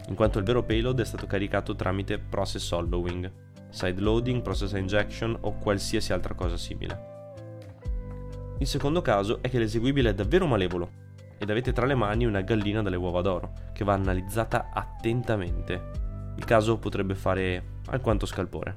in 0.09 0.14
quanto 0.14 0.38
il 0.38 0.44
vero 0.44 0.62
payload 0.62 1.00
è 1.00 1.04
stato 1.04 1.26
caricato 1.26 1.74
tramite 1.74 2.18
process 2.18 2.70
hollowing, 2.70 3.31
sideloading, 3.68 4.42
process 4.42 4.72
injection 4.72 5.37
o 5.42 5.52
qualsiasi 5.52 6.12
altra 6.12 6.35
cosa 6.35 6.57
simile. 6.57 7.16
Il 8.59 8.66
secondo 8.66 9.02
caso 9.02 9.40
è 9.42 9.48
che 9.48 9.59
l'eseguibile 9.59 10.11
è 10.11 10.14
davvero 10.14 10.46
malevolo 10.46 11.07
ed 11.38 11.48
avete 11.50 11.72
tra 11.72 11.87
le 11.87 11.94
mani 11.94 12.24
una 12.24 12.40
gallina 12.40 12.83
dalle 12.83 12.96
uova 12.96 13.20
d'oro 13.20 13.52
che 13.72 13.85
va 13.85 13.92
analizzata 13.92 14.70
attentamente. 14.72 15.90
Il 16.37 16.44
caso 16.44 16.78
potrebbe 16.78 17.14
fare 17.14 17.76
alquanto 17.87 18.26
scalpore. 18.26 18.76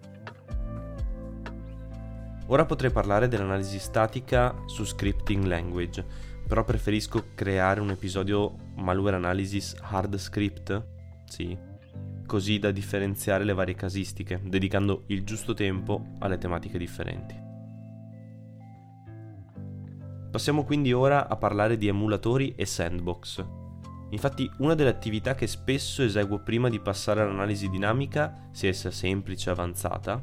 Ora 2.48 2.66
potrei 2.66 2.92
parlare 2.92 3.28
dell'analisi 3.28 3.80
statica 3.80 4.54
su 4.66 4.84
scripting 4.84 5.46
language, 5.46 6.06
però 6.52 6.66
preferisco 6.66 7.28
creare 7.34 7.80
un 7.80 7.92
episodio 7.92 8.54
malware 8.76 9.16
analysis 9.16 9.74
hard 9.80 10.18
script, 10.18 10.86
sì, 11.24 11.58
così 12.26 12.60
da 12.60 12.72
differenziare 12.72 13.46
le 13.46 13.54
varie 13.54 13.74
casistiche, 13.74 14.42
dedicando 14.44 15.04
il 15.08 15.24
giusto 15.24 15.54
tempo 15.54 16.18
alle 16.20 16.38
tematiche 16.38 16.78
differenti. 16.78 17.40
Passiamo 20.30 20.66
quindi 20.66 20.92
ora 20.92 21.30
a 21.30 21.38
parlare 21.38 21.78
di 21.78 21.88
emulatori 21.88 22.54
e 22.58 22.66
sandbox. 22.66 23.46
Infatti 24.10 24.52
una 24.58 24.76
delle 24.76 24.90
attività 24.90 25.36
che 25.36 25.48
spesso 25.48 26.04
eseguo 26.04 26.44
prima 26.44 26.68
di 26.68 26.82
passare 26.82 27.22
all'analisi 27.22 27.70
dinamica, 27.70 28.50
sia 28.52 28.68
essa 28.68 28.92
semplice 28.92 29.50
o 29.50 29.54
avanzata, 29.54 30.22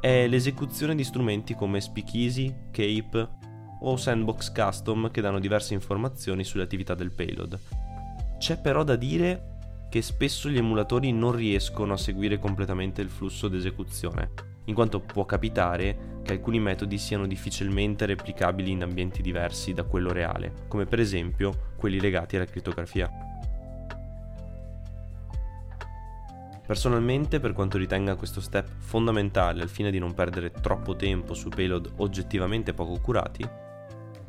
è 0.00 0.26
l'esecuzione 0.26 0.96
di 0.96 1.04
strumenti 1.04 1.54
come 1.54 1.80
Speakeasy, 1.80 2.52
Cape 2.72 3.41
o 3.82 3.96
sandbox 3.96 4.52
custom 4.52 5.10
che 5.10 5.20
danno 5.20 5.38
diverse 5.38 5.74
informazioni 5.74 6.44
sulle 6.44 6.62
attività 6.62 6.94
del 6.94 7.12
payload. 7.12 7.58
C'è 8.38 8.60
però 8.60 8.82
da 8.82 8.96
dire 8.96 9.50
che 9.88 10.02
spesso 10.02 10.48
gli 10.48 10.56
emulatori 10.56 11.12
non 11.12 11.32
riescono 11.32 11.92
a 11.92 11.98
seguire 11.98 12.38
completamente 12.38 13.02
il 13.02 13.10
flusso 13.10 13.48
d'esecuzione, 13.48 14.30
in 14.64 14.74
quanto 14.74 15.00
può 15.00 15.24
capitare 15.24 16.20
che 16.22 16.32
alcuni 16.32 16.60
metodi 16.60 16.98
siano 16.98 17.26
difficilmente 17.26 18.06
replicabili 18.06 18.70
in 18.70 18.82
ambienti 18.82 19.22
diversi 19.22 19.72
da 19.72 19.82
quello 19.82 20.12
reale, 20.12 20.64
come 20.68 20.86
per 20.86 21.00
esempio 21.00 21.72
quelli 21.76 22.00
legati 22.00 22.36
alla 22.36 22.46
crittografia. 22.46 23.10
Personalmente, 26.64 27.38
per 27.38 27.52
quanto 27.52 27.76
ritenga 27.76 28.14
questo 28.14 28.40
step 28.40 28.66
fondamentale 28.78 29.62
al 29.62 29.68
fine 29.68 29.90
di 29.90 29.98
non 29.98 30.14
perdere 30.14 30.52
troppo 30.52 30.96
tempo 30.96 31.34
su 31.34 31.48
payload 31.48 31.94
oggettivamente 31.96 32.72
poco 32.72 32.98
curati, 33.00 33.46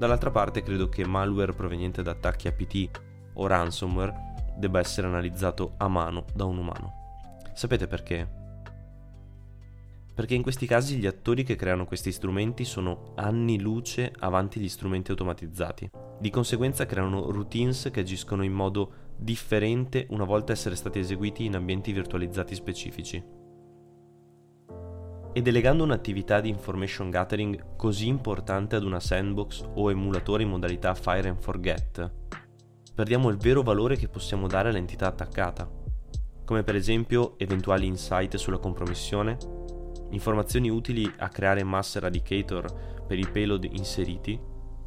dall'altra 0.04 0.32
parte 0.32 0.64
credo 0.64 0.90
che 0.90 1.08
malware 1.08 1.54
proveniente 1.54 2.04
da 2.04 2.12
attacchi 2.12 2.50
APT 2.50 2.90
o 3.36 3.48
ransomware 3.48 4.34
debba 4.58 4.80
essere 4.80 5.08
analizzato 5.08 5.76
a 5.78 5.88
mano 5.88 6.26
da 6.34 6.44
un 6.44 6.58
umano. 6.58 7.38
Sapete 7.54 7.88
perché? 7.88 8.42
Perché 10.14 10.36
in 10.36 10.42
questi 10.42 10.66
casi 10.68 10.98
gli 10.98 11.06
attori 11.06 11.44
che 11.44 11.56
creano 11.56 11.86
questi 11.86 12.12
strumenti 12.12 12.66
sono 12.66 13.14
anni 13.16 13.62
luce 13.62 14.14
avanti 14.20 14.60
gli 14.60 14.68
strumenti 14.68 15.12
automatizzati. 15.12 15.90
Di 16.20 16.30
conseguenza 16.30 16.86
creano 16.86 17.32
routines 17.32 17.90
che 17.90 18.02
agiscono 18.02 18.44
in 18.44 18.52
modo 18.52 18.92
differente 19.16 20.06
una 20.10 20.26
volta 20.26 20.52
essere 20.52 20.76
stati 20.76 21.00
eseguiti 21.00 21.46
in 21.46 21.56
ambienti 21.56 21.94
virtualizzati 21.94 22.54
specifici. 22.56 23.43
E 25.36 25.42
delegando 25.42 25.84
un'attività 25.84 26.40
di 26.42 26.50
information 26.50 27.10
gathering 27.10 27.76
così 27.76 28.08
importante 28.08 28.76
ad 28.76 28.84
una 28.84 29.00
sandbox 29.00 29.64
o 29.74 29.90
emulatore 29.90 30.44
in 30.44 30.50
modalità 30.50 30.94
fire 30.94 31.28
and 31.28 31.40
forget, 31.40 32.12
perdiamo 32.94 33.30
il 33.30 33.38
vero 33.38 33.64
valore 33.64 33.96
che 33.96 34.08
possiamo 34.08 34.46
dare 34.48 34.70
all'entità 34.70 35.08
attaccata, 35.08 35.68
come 36.46 36.62
per 36.62 36.76
esempio 36.76 37.34
eventuali 37.40 37.88
insight 37.88 38.36
sulla 38.36 38.60
compromissione, 38.60 39.38
informazioni 40.12 40.70
utili 40.70 41.12
a 41.18 41.30
creare 41.30 41.64
mass 41.64 41.96
eradicator 41.96 43.02
per 43.08 43.18
i 43.18 43.28
payload 43.28 43.64
inseriti 43.64 44.40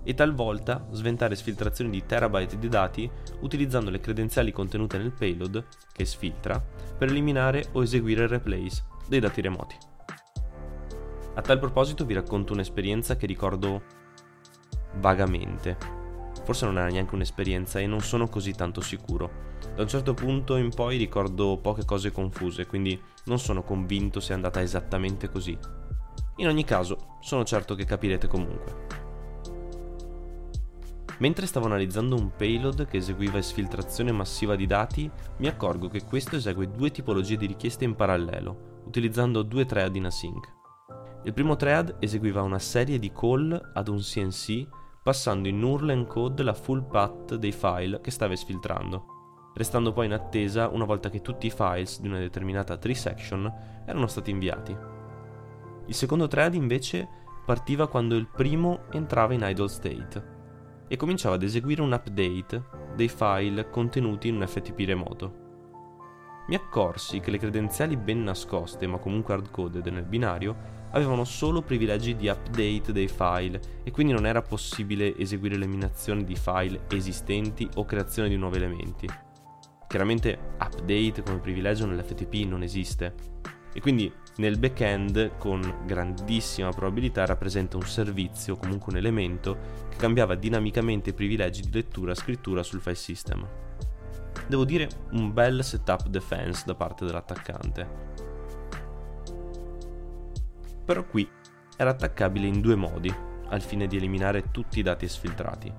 e 0.05 0.15
talvolta 0.15 0.87
sventare 0.93 1.35
sfiltrazioni 1.35 1.91
di 1.91 2.07
terabyte 2.07 2.57
di 2.57 2.69
dati 2.69 3.11
utilizzando 3.41 3.91
le 3.91 3.99
credenziali 3.99 4.53
contenute 4.53 4.97
nel 4.97 5.11
payload, 5.11 5.67
che 5.93 6.05
sfiltra, 6.05 6.65
per 6.97 7.09
eliminare 7.09 7.67
o 7.73 7.83
eseguire 7.83 8.29
replays 8.29 8.85
dei 9.09 9.19
dati 9.19 9.41
remoti. 9.41 9.77
A 11.37 11.42
tal 11.42 11.59
proposito 11.59 12.07
vi 12.07 12.14
racconto 12.14 12.55
un'esperienza 12.55 13.16
che 13.16 13.27
ricordo 13.27 13.83
vagamente. 15.01 15.77
Forse 16.44 16.64
non 16.64 16.79
era 16.79 16.88
neanche 16.88 17.14
un'esperienza 17.14 17.79
e 17.79 17.87
non 17.87 18.01
sono 18.01 18.27
così 18.27 18.53
tanto 18.53 18.81
sicuro. 18.81 19.44
Da 19.75 19.83
un 19.83 19.88
certo 19.88 20.14
punto 20.14 20.57
in 20.57 20.70
poi 20.70 20.96
ricordo 20.96 21.59
poche 21.59 21.85
cose 21.85 22.11
confuse, 22.11 22.64
quindi 22.64 22.99
non 23.25 23.38
sono 23.38 23.62
convinto 23.62 24.18
sia 24.18 24.35
andata 24.35 24.62
esattamente 24.62 25.29
così. 25.29 25.57
In 26.37 26.49
ogni 26.49 26.64
caso, 26.64 27.18
sono 27.20 27.44
certo 27.44 27.75
che 27.75 27.85
capirete 27.85 28.29
comunque. 28.29 29.05
Mentre 31.18 31.44
stavo 31.44 31.66
analizzando 31.66 32.16
un 32.16 32.31
payload 32.35 32.87
che 32.87 32.96
eseguiva 32.96 33.37
esfiltrazione 33.37 34.11
massiva 34.11 34.57
di 34.57 34.66
dati, 34.66 35.11
mi 35.37 35.49
accorgo 35.49 35.88
che 35.88 36.03
questo 36.03 36.37
esegue 36.37 36.70
due 36.70 36.90
tipologie 36.90 37.37
di 37.37 37.46
richieste 37.46 37.85
in 37.85 37.94
parallelo, 37.94 38.81
utilizzando 38.87 39.42
due 39.42 39.66
thread 39.66 39.94
in 39.96 40.07
async. 40.07 40.56
Il 41.27 41.33
primo 41.33 41.57
thread 41.57 41.97
eseguiva 41.99 42.43
una 42.43 42.61
serie 42.61 43.01
di 43.01 43.11
call 43.11 43.71
ad 43.75 43.89
un 43.89 43.99
CNC 43.99 44.69
passando 45.03 45.49
in 45.49 45.61
URL 45.61 45.91
encode 45.91 46.45
la 46.45 46.55
full 46.55 46.87
path 46.87 47.35
dei 47.35 47.51
file 47.51 48.01
che 48.01 48.12
stava 48.12 48.33
esfiltrando, 48.33 49.51
restando 49.55 49.93
poi 49.93 50.07
in 50.07 50.12
attesa 50.12 50.69
una 50.69 50.85
volta 50.85 51.11
che 51.11 51.23
tutti 51.23 51.49
i 51.49 51.51
files 51.51 52.01
di 52.01 52.07
una 52.07 52.21
determinata 52.21 52.77
tree 52.77 52.95
section 52.95 53.53
erano 53.85 54.07
stati 54.07 54.31
inviati. 54.31 54.77
Il 55.87 55.95
secondo 55.95 56.29
thread 56.29 56.55
invece 56.55 57.09
partiva 57.45 57.89
quando 57.89 58.15
il 58.15 58.29
primo 58.29 58.83
entrava 58.93 59.35
in 59.35 59.43
idle 59.43 59.69
state 59.69 60.35
e 60.87 60.95
cominciava 60.95 61.35
ad 61.35 61.43
eseguire 61.43 61.83
un 61.83 61.91
update 61.91 62.62
dei 62.95 63.09
file 63.09 63.69
contenuti 63.69 64.29
in 64.29 64.37
un 64.37 64.47
FTP 64.47 64.79
remoto. 64.87 65.45
Mi 66.47 66.55
accorsi 66.55 67.19
che 67.19 67.33
le 67.33 67.39
credenziali 67.39 67.97
ben 67.97 68.23
nascoste, 68.23 68.87
ma 68.87 68.99
comunque 68.99 69.35
hardcoded 69.35 69.85
nel 69.89 70.05
binario, 70.05 70.76
avevano 70.97 71.25
solo 71.25 71.63
privilegi 71.63 72.17
di 72.17 72.29
update 72.29 72.93
dei 72.93 73.07
file 73.07 73.61
e 73.85 73.91
quindi 73.91 74.15
non 74.15 74.27
era 74.27 74.41
possibile 74.41 75.17
eseguire 75.17 75.57
l'eliminazione 75.57 76.25
di 76.25 76.35
file 76.35 76.85
esistenti 76.89 77.69
o 77.75 77.85
creazione 77.85 78.29
di 78.29 78.37
nuovi 78.37 78.57
elementi. 78.57 79.07
Chiaramente 79.87 80.39
update 80.59 81.23
come 81.23 81.39
privilegio 81.39 81.87
nell'FTP 81.87 82.47
non 82.47 82.63
esiste 82.63 83.15
e 83.73 83.81
quindi 83.81 84.11
nel 84.37 84.59
backend 84.59 85.37
con 85.37 85.83
grandissima 85.85 86.71
probabilità 86.71 87.27
rappresenta 87.27 87.77
un 87.77 87.85
servizio 87.85 88.57
comunque 88.57 88.93
un 88.93 88.99
elemento 88.99 89.59
che 89.91 89.97
cambiava 89.97 90.35
dinamicamente 90.35 91.11
i 91.11 91.15
privilegi 91.15 91.61
di 91.61 91.73
lettura 91.73 92.13
e 92.13 92.17
scrittura 92.17 92.63
sul 92.63 92.81
file 92.81 92.95
system. 92.95 93.47
Devo 94.49 94.65
dire 94.65 94.89
un 95.13 95.33
bel 95.33 95.63
setup 95.63 96.09
defense 96.09 96.63
da 96.65 96.75
parte 96.75 97.05
dell'attaccante. 97.05 98.26
Però 100.87 101.05
qui 101.05 101.29
era 101.77 101.90
attaccabile 101.90 102.46
in 102.46 102.61
due 102.61 102.77
modi, 102.77 103.12
al 103.49 103.61
fine 103.61 103.88
di 103.88 103.96
eliminare 103.96 104.53
tutti 104.53 104.79
i 104.79 104.83
dati 104.83 105.05
esfiltrati. 105.05 105.72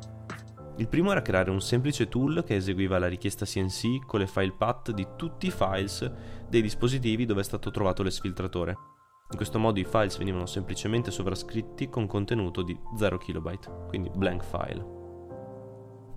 Il 0.76 0.90
primo 0.90 1.12
era 1.12 1.22
creare 1.22 1.50
un 1.50 1.62
semplice 1.62 2.08
tool 2.10 2.44
che 2.46 2.56
eseguiva 2.56 3.00
la 3.00 3.08
richiesta 3.08 3.46
CNC 3.46 4.06
con 4.06 4.20
le 4.20 4.28
file 4.28 4.54
path 4.56 4.92
di 4.92 5.08
tutti 5.16 5.48
i 5.48 5.52
files 5.52 6.12
dei 6.48 6.62
dispositivi 6.62 7.26
dove 7.26 7.40
è 7.40 7.44
stato 7.44 7.72
trovato 7.72 8.04
l'esfiltratore. 8.04 8.78
In 9.32 9.38
questo 9.38 9.60
modo 9.60 9.80
i 9.80 9.86
files 9.86 10.18
venivano 10.18 10.46
semplicemente 10.46 11.10
sovrascritti 11.10 11.90
con 11.90 12.06
contenuto 12.06 12.62
di 12.62 12.78
0 12.96 13.18
KB, 13.18 13.88
quindi 13.88 14.12
blank 14.14 14.44
file. 14.44 14.96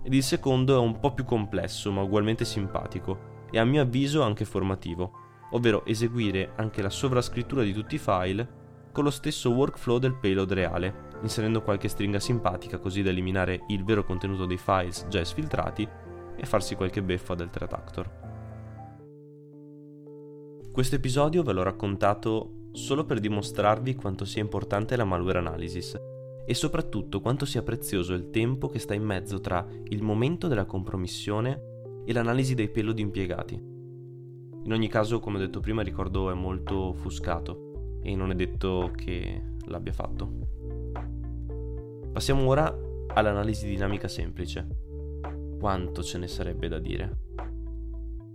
Ed 0.03 0.13
il 0.13 0.23
secondo 0.23 0.75
è 0.75 0.79
un 0.79 0.99
po' 0.99 1.13
più 1.13 1.23
complesso 1.23 1.91
ma 1.91 2.01
ugualmente 2.01 2.45
simpatico 2.45 3.47
e 3.51 3.57
a 3.57 3.65
mio 3.65 3.81
avviso 3.81 4.21
anche 4.21 4.45
formativo, 4.45 5.11
ovvero 5.51 5.85
eseguire 5.85 6.51
anche 6.57 6.81
la 6.81 6.89
sovrascrittura 6.89 7.63
di 7.63 7.73
tutti 7.73 7.95
i 7.95 7.99
file 7.99 8.59
con 8.91 9.03
lo 9.03 9.09
stesso 9.09 9.51
workflow 9.51 9.97
del 9.97 10.15
payload 10.15 10.51
reale, 10.53 11.09
inserendo 11.21 11.61
qualche 11.61 11.87
stringa 11.87 12.19
simpatica 12.19 12.79
così 12.79 13.01
da 13.01 13.09
eliminare 13.09 13.63
il 13.69 13.83
vero 13.83 14.03
contenuto 14.03 14.45
dei 14.45 14.57
files 14.57 15.07
già 15.07 15.19
esfiltrati 15.19 15.87
e 16.35 16.45
farsi 16.45 16.75
qualche 16.75 17.01
beffa 17.01 17.35
del 17.35 17.49
threat 17.49 17.73
actor. 17.73 18.19
Questo 20.71 20.95
episodio 20.95 21.43
ve 21.43 21.53
l'ho 21.53 21.63
raccontato 21.63 22.69
solo 22.71 23.05
per 23.05 23.19
dimostrarvi 23.19 23.95
quanto 23.95 24.23
sia 24.25 24.41
importante 24.41 24.95
la 24.95 25.03
malware 25.03 25.39
analysis 25.39 25.99
e 26.45 26.53
soprattutto 26.53 27.21
quanto 27.21 27.45
sia 27.45 27.61
prezioso 27.61 28.13
il 28.13 28.29
tempo 28.29 28.67
che 28.67 28.79
sta 28.79 28.93
in 28.93 29.03
mezzo 29.03 29.39
tra 29.39 29.65
il 29.89 30.01
momento 30.01 30.47
della 30.47 30.65
compromissione 30.65 32.03
e 32.05 32.13
l'analisi 32.13 32.55
dei 32.55 32.69
payload 32.69 32.99
impiegati. 32.99 33.55
In 34.63 34.71
ogni 34.71 34.87
caso, 34.87 35.19
come 35.19 35.37
ho 35.37 35.39
detto 35.39 35.59
prima, 35.59 35.81
ricordo 35.81 36.31
è 36.31 36.33
molto 36.33 36.77
offuscato 36.77 37.70
e 38.01 38.15
non 38.15 38.31
è 38.31 38.35
detto 38.35 38.91
che 38.95 39.41
l'abbia 39.65 39.93
fatto. 39.93 40.29
Passiamo 42.11 42.47
ora 42.47 42.75
all'analisi 43.07 43.67
dinamica 43.67 44.07
semplice. 44.07 44.67
Quanto 45.59 46.03
ce 46.03 46.17
ne 46.17 46.27
sarebbe 46.27 46.67
da 46.67 46.79
dire? 46.79 47.17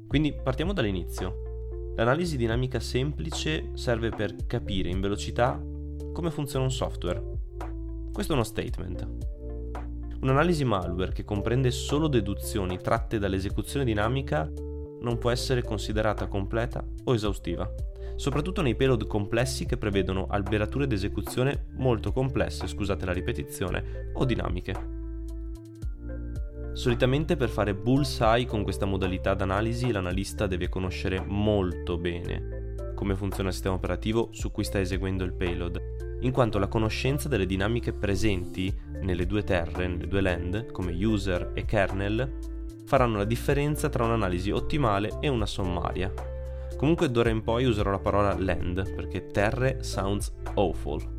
Quindi 0.06 0.32
partiamo 0.32 0.72
dall'inizio. 0.72 1.92
L'analisi 1.96 2.36
dinamica 2.36 2.78
semplice 2.78 3.70
serve 3.74 4.10
per 4.10 4.46
capire 4.46 4.88
in 4.88 5.00
velocità 5.00 5.60
come 6.12 6.30
funziona 6.30 6.64
un 6.64 6.70
software. 6.70 7.22
Questo 8.12 8.32
è 8.32 8.36
uno 8.36 8.44
statement. 8.44 9.08
Un'analisi 10.20 10.64
malware 10.64 11.12
che 11.12 11.24
comprende 11.24 11.70
solo 11.70 12.08
deduzioni 12.08 12.78
tratte 12.78 13.18
dall'esecuzione 13.18 13.84
dinamica 13.84 14.50
non 15.00 15.18
può 15.18 15.30
essere 15.30 15.62
considerata 15.62 16.26
completa 16.26 16.84
o 17.04 17.14
esaustiva 17.14 17.70
soprattutto 18.16 18.62
nei 18.62 18.74
payload 18.74 19.06
complessi 19.06 19.66
che 19.66 19.76
prevedono 19.76 20.26
alberature 20.28 20.86
d'esecuzione 20.86 21.66
molto 21.76 22.12
complesse, 22.12 22.66
scusate 22.66 23.06
la 23.06 23.12
ripetizione, 23.12 24.10
o 24.14 24.24
dinamiche. 24.24 24.94
Solitamente 26.72 27.36
per 27.36 27.48
fare 27.48 27.74
bullseye 27.74 28.44
con 28.44 28.62
questa 28.62 28.84
modalità 28.84 29.34
d'analisi 29.34 29.90
l'analista 29.92 30.46
deve 30.46 30.68
conoscere 30.68 31.22
molto 31.24 31.96
bene 31.96 32.56
come 32.96 33.14
funziona 33.14 33.50
il 33.50 33.54
sistema 33.54 33.76
operativo 33.76 34.30
su 34.32 34.50
cui 34.50 34.64
sta 34.64 34.80
eseguendo 34.80 35.22
il 35.22 35.34
payload, 35.34 36.18
in 36.22 36.32
quanto 36.32 36.58
la 36.58 36.66
conoscenza 36.66 37.28
delle 37.28 37.46
dinamiche 37.46 37.92
presenti 37.92 38.74
nelle 39.02 39.26
due 39.26 39.44
terre, 39.44 39.86
nelle 39.86 40.08
due 40.08 40.22
land, 40.22 40.72
come 40.72 40.92
user 40.92 41.52
e 41.54 41.64
kernel, 41.64 42.38
faranno 42.84 43.18
la 43.18 43.24
differenza 43.24 43.88
tra 43.88 44.04
un'analisi 44.04 44.50
ottimale 44.50 45.18
e 45.20 45.28
una 45.28 45.46
sommaria, 45.46 46.12
Comunque 46.76 47.10
d'ora 47.10 47.30
in 47.30 47.42
poi 47.42 47.64
userò 47.64 47.90
la 47.90 47.98
parola 47.98 48.38
land 48.38 48.94
perché 48.94 49.26
terre 49.28 49.82
sounds 49.82 50.32
awful. 50.54 51.14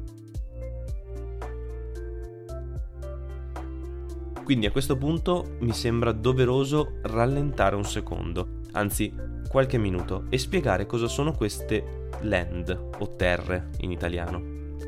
Quindi 4.44 4.66
a 4.66 4.72
questo 4.72 4.96
punto 4.96 5.58
mi 5.60 5.74
sembra 5.74 6.14
doveroso 6.14 7.00
rallentare 7.02 7.76
un 7.76 7.84
secondo, 7.84 8.60
anzi 8.72 9.14
qualche 9.50 9.78
minuto, 9.78 10.26
e 10.30 10.38
spiegare 10.38 10.86
cosa 10.86 11.08
sono 11.08 11.34
queste 11.34 12.08
land 12.22 12.90
o 13.00 13.16
terre 13.16 13.72
in 13.80 13.92
italiano. 13.92 14.42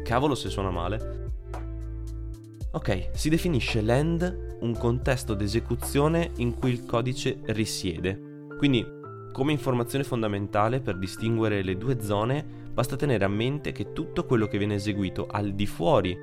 Cavolo 0.03 0.35
se 0.35 0.49
suona 0.49 0.69
male. 0.69 1.31
Ok, 2.71 3.09
si 3.13 3.29
definisce 3.29 3.81
land 3.81 4.57
un 4.61 4.77
contesto 4.77 5.33
d'esecuzione 5.33 6.31
in 6.37 6.53
cui 6.53 6.71
il 6.71 6.85
codice 6.85 7.39
risiede. 7.47 8.47
Quindi, 8.57 8.85
come 9.31 9.51
informazione 9.51 10.03
fondamentale 10.03 10.81
per 10.81 10.97
distinguere 10.97 11.61
le 11.61 11.77
due 11.77 12.01
zone, 12.01 12.45
basta 12.73 12.95
tenere 12.95 13.23
a 13.25 13.29
mente 13.29 13.71
che 13.71 13.93
tutto 13.93 14.25
quello 14.25 14.47
che 14.47 14.57
viene 14.57 14.75
eseguito 14.75 15.27
al 15.27 15.53
di 15.53 15.65
fuori 15.65 16.17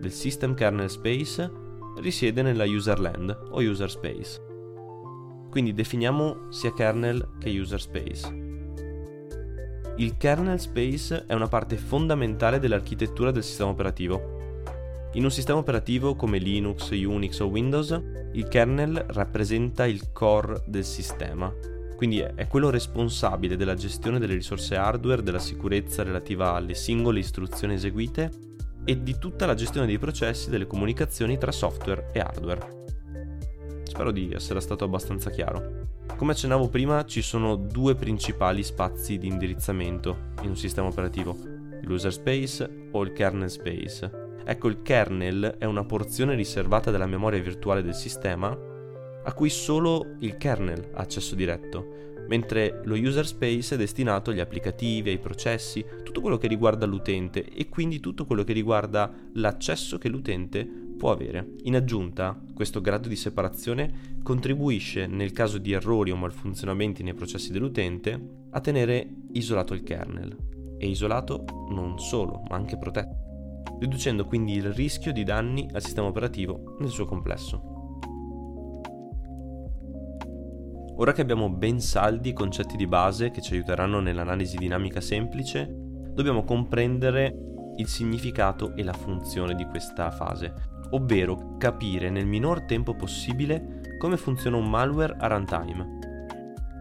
del 0.00 0.10
system 0.10 0.54
kernel 0.54 0.90
space 0.90 1.50
risiede 2.00 2.42
nella 2.42 2.64
user 2.64 2.98
land 2.98 3.30
o 3.50 3.60
user 3.60 3.90
space. 3.90 4.40
Quindi 5.50 5.72
definiamo 5.74 6.50
sia 6.50 6.72
kernel 6.72 7.36
che 7.38 7.50
user 7.50 7.80
space. 7.80 8.40
Il 9.96 10.16
kernel 10.16 10.58
space 10.58 11.26
è 11.26 11.34
una 11.34 11.48
parte 11.48 11.76
fondamentale 11.76 12.58
dell'architettura 12.58 13.30
del 13.30 13.44
sistema 13.44 13.70
operativo. 13.70 14.40
In 15.12 15.24
un 15.24 15.30
sistema 15.30 15.58
operativo 15.58 16.16
come 16.16 16.38
Linux, 16.38 16.90
Unix 16.90 17.38
o 17.40 17.46
Windows, 17.46 18.02
il 18.32 18.48
kernel 18.48 19.04
rappresenta 19.08 19.86
il 19.86 20.10
core 20.10 20.62
del 20.66 20.84
sistema, 20.84 21.54
quindi 22.02 22.18
è 22.18 22.48
quello 22.48 22.68
responsabile 22.68 23.54
della 23.54 23.76
gestione 23.76 24.18
delle 24.18 24.34
risorse 24.34 24.74
hardware, 24.74 25.22
della 25.22 25.38
sicurezza 25.38 26.02
relativa 26.02 26.54
alle 26.54 26.74
singole 26.74 27.20
istruzioni 27.20 27.74
eseguite 27.74 28.28
e 28.84 29.04
di 29.04 29.18
tutta 29.20 29.46
la 29.46 29.54
gestione 29.54 29.86
dei 29.86 30.00
processi 30.00 30.50
delle 30.50 30.66
comunicazioni 30.66 31.38
tra 31.38 31.52
software 31.52 32.10
e 32.12 32.18
hardware. 32.18 32.84
Spero 33.84 34.10
di 34.10 34.32
essere 34.32 34.60
stato 34.60 34.82
abbastanza 34.82 35.30
chiaro. 35.30 35.86
Come 36.16 36.32
accennavo 36.32 36.66
prima, 36.66 37.04
ci 37.04 37.22
sono 37.22 37.54
due 37.54 37.94
principali 37.94 38.64
spazi 38.64 39.16
di 39.16 39.28
indirizzamento 39.28 40.30
in 40.42 40.48
un 40.48 40.56
sistema 40.56 40.88
operativo, 40.88 41.38
l'user 41.82 42.12
space 42.12 42.88
o 42.90 43.04
il 43.04 43.12
kernel 43.12 43.48
space. 43.48 44.10
Ecco, 44.44 44.66
il 44.66 44.82
kernel 44.82 45.54
è 45.56 45.66
una 45.66 45.84
porzione 45.84 46.34
riservata 46.34 46.90
della 46.90 47.06
memoria 47.06 47.40
virtuale 47.40 47.80
del 47.80 47.94
sistema 47.94 48.70
a 49.24 49.32
cui 49.32 49.50
solo 49.50 50.16
il 50.20 50.36
kernel 50.36 50.90
ha 50.94 51.00
accesso 51.00 51.34
diretto, 51.34 52.24
mentre 52.28 52.80
lo 52.84 52.94
user 52.94 53.26
space 53.26 53.74
è 53.74 53.78
destinato 53.78 54.30
agli 54.30 54.40
applicativi, 54.40 55.10
ai 55.10 55.18
processi, 55.18 55.84
tutto 56.02 56.20
quello 56.20 56.38
che 56.38 56.46
riguarda 56.46 56.86
l'utente 56.86 57.44
e 57.44 57.68
quindi 57.68 58.00
tutto 58.00 58.24
quello 58.24 58.44
che 58.44 58.52
riguarda 58.52 59.12
l'accesso 59.34 59.98
che 59.98 60.08
l'utente 60.08 60.64
può 60.96 61.10
avere. 61.10 61.54
In 61.62 61.76
aggiunta, 61.76 62.40
questo 62.54 62.80
grado 62.80 63.08
di 63.08 63.16
separazione 63.16 64.18
contribuisce, 64.22 65.06
nel 65.06 65.32
caso 65.32 65.58
di 65.58 65.72
errori 65.72 66.10
o 66.10 66.16
malfunzionamenti 66.16 67.02
nei 67.02 67.14
processi 67.14 67.50
dell'utente, 67.50 68.46
a 68.50 68.60
tenere 68.60 69.08
isolato 69.32 69.74
il 69.74 69.82
kernel. 69.82 70.36
E 70.78 70.88
isolato 70.88 71.44
non 71.70 71.98
solo, 71.98 72.42
ma 72.48 72.56
anche 72.56 72.76
protetto 72.76 73.22
riducendo 73.82 74.26
quindi 74.26 74.54
il 74.54 74.72
rischio 74.72 75.12
di 75.12 75.24
danni 75.24 75.68
al 75.72 75.82
sistema 75.82 76.06
operativo 76.06 76.76
nel 76.78 76.90
suo 76.90 77.04
complesso. 77.04 77.71
Ora 81.02 81.10
che 81.10 81.22
abbiamo 81.22 81.50
ben 81.50 81.80
saldi 81.80 82.28
i 82.28 82.32
concetti 82.32 82.76
di 82.76 82.86
base 82.86 83.32
che 83.32 83.42
ci 83.42 83.54
aiuteranno 83.54 83.98
nell'analisi 83.98 84.56
dinamica 84.56 85.00
semplice, 85.00 85.68
dobbiamo 85.68 86.44
comprendere 86.44 87.36
il 87.78 87.88
significato 87.88 88.76
e 88.76 88.84
la 88.84 88.92
funzione 88.92 89.56
di 89.56 89.64
questa 89.64 90.12
fase, 90.12 90.54
ovvero 90.90 91.56
capire 91.58 92.08
nel 92.08 92.24
minor 92.24 92.62
tempo 92.66 92.94
possibile 92.94 93.80
come 93.98 94.16
funziona 94.16 94.58
un 94.58 94.70
malware 94.70 95.16
a 95.18 95.26
runtime, 95.26 95.98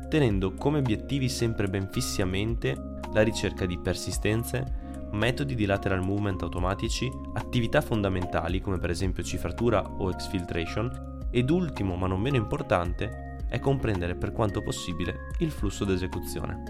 tenendo 0.08 0.54
come 0.54 0.78
obiettivi 0.78 1.28
sempre 1.28 1.68
ben 1.68 1.90
fissi 1.90 2.22
a 2.22 2.26
mente 2.28 3.00
la 3.14 3.24
ricerca 3.24 3.66
di 3.66 3.80
persistenze, 3.80 5.10
metodi 5.14 5.56
di 5.56 5.66
lateral 5.66 6.04
movement 6.04 6.44
automatici, 6.44 7.10
attività 7.34 7.82
fondamentali 7.82 8.62
come 8.62 8.78
per 8.78 8.92
esempio 8.92 9.24
cifratura 9.24 9.82
o 9.82 10.12
exfiltration 10.12 11.26
ed 11.32 11.50
ultimo 11.50 11.96
ma 11.96 12.06
non 12.06 12.22
meno 12.22 12.36
importante 12.36 13.30
è 13.52 13.60
comprendere 13.60 14.16
per 14.16 14.32
quanto 14.32 14.62
possibile 14.62 15.28
il 15.40 15.52
flusso 15.52 15.84
d'esecuzione. 15.84 16.64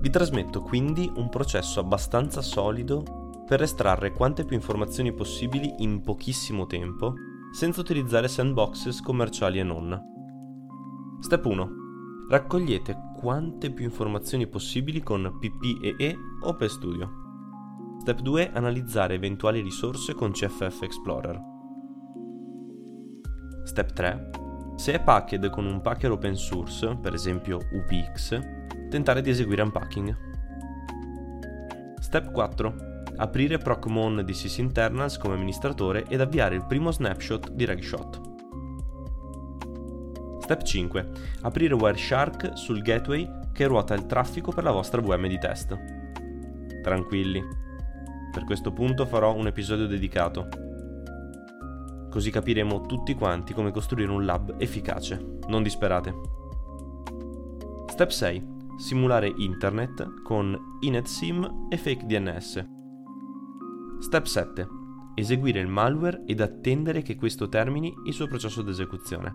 Vi 0.00 0.08
trasmetto 0.08 0.62
quindi 0.62 1.12
un 1.16 1.28
processo 1.28 1.78
abbastanza 1.80 2.40
solido 2.40 3.42
per 3.46 3.60
estrarre 3.60 4.12
quante 4.12 4.46
più 4.46 4.56
informazioni 4.56 5.12
possibili 5.12 5.74
in 5.78 6.00
pochissimo 6.00 6.64
tempo 6.66 7.12
senza 7.52 7.80
utilizzare 7.80 8.26
sandboxes 8.26 9.02
commerciali 9.02 9.58
e 9.58 9.62
non. 9.62 10.00
Step 11.20 11.44
1. 11.44 11.70
Raccogliete 12.30 12.96
quante 13.18 13.70
più 13.70 13.84
informazioni 13.84 14.46
possibili 14.46 15.02
con 15.02 15.38
PPEE 15.38 16.16
o 16.42 16.54
PStudio. 16.54 17.10
Step 18.00 18.20
2. 18.20 18.52
Analizzare 18.52 19.14
eventuali 19.14 19.60
risorse 19.60 20.14
con 20.14 20.32
CFF 20.32 20.82
Explorer. 20.82 21.55
Step 23.66 23.92
3. 23.94 24.30
Se 24.76 24.92
è 24.92 25.02
packed 25.02 25.50
con 25.50 25.66
un 25.66 25.80
packer 25.80 26.12
open 26.12 26.36
source, 26.36 26.96
per 27.02 27.14
esempio 27.14 27.58
UPX, 27.72 28.40
tentare 28.88 29.20
di 29.20 29.30
eseguire 29.30 29.62
unpacking. 29.62 30.16
Step 31.98 32.30
4. 32.30 32.74
Aprire 33.16 33.58
Procmon 33.58 34.22
di 34.24 34.32
sysinternals 34.32 35.18
come 35.18 35.34
amministratore 35.34 36.04
ed 36.06 36.20
avviare 36.20 36.54
il 36.54 36.64
primo 36.64 36.92
snapshot 36.92 37.50
di 37.50 37.64
Regshot. 37.64 38.20
Step 40.42 40.62
5. 40.62 41.10
Aprire 41.42 41.74
Wireshark 41.74 42.56
sul 42.56 42.82
gateway 42.82 43.28
che 43.52 43.66
ruota 43.66 43.94
il 43.94 44.06
traffico 44.06 44.52
per 44.52 44.62
la 44.62 44.70
vostra 44.70 45.00
VM 45.00 45.26
di 45.26 45.38
test. 45.38 45.76
Tranquilli, 46.82 47.42
per 48.30 48.44
questo 48.44 48.72
punto 48.72 49.06
farò 49.06 49.34
un 49.34 49.48
episodio 49.48 49.88
dedicato, 49.88 50.65
così 52.16 52.30
capiremo 52.30 52.86
tutti 52.86 53.14
quanti 53.14 53.52
come 53.52 53.70
costruire 53.70 54.10
un 54.10 54.24
lab 54.24 54.54
efficace. 54.56 55.36
Non 55.48 55.62
disperate. 55.62 56.14
Step 57.88 58.08
6. 58.08 58.54
Simulare 58.78 59.30
internet 59.36 60.22
con 60.22 60.78
InetSim 60.80 61.66
e 61.68 61.76
Fake 61.76 62.06
DNS. 62.06 62.68
Step 63.98 64.24
7. 64.24 64.66
Eseguire 65.14 65.60
il 65.60 65.66
malware 65.66 66.22
ed 66.24 66.40
attendere 66.40 67.02
che 67.02 67.16
questo 67.16 67.50
termini 67.50 67.92
il 68.06 68.14
suo 68.14 68.26
processo 68.28 68.62
di 68.62 68.70
esecuzione. 68.70 69.34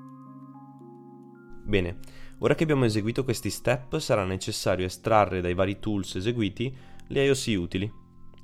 Bene, 1.64 2.00
ora 2.40 2.56
che 2.56 2.64
abbiamo 2.64 2.86
eseguito 2.86 3.24
questi 3.24 3.52
step 3.52 4.00
sarà 4.00 4.26
necessario 4.26 4.88
estrarre 4.88 5.40
dai 5.40 5.54
vari 5.54 5.78
tools 5.78 6.16
eseguiti 6.16 6.76
le 7.10 7.26
IOC 7.26 7.60
utili. 7.60 7.94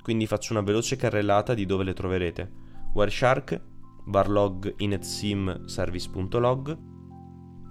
Quindi 0.00 0.28
faccio 0.28 0.52
una 0.52 0.62
veloce 0.62 0.94
carrellata 0.94 1.54
di 1.54 1.66
dove 1.66 1.82
le 1.82 1.92
troverete. 1.92 2.52
Wireshark, 2.94 3.76
varlog 4.08 4.74
inetsim 4.78 5.66
service.log, 5.66 6.78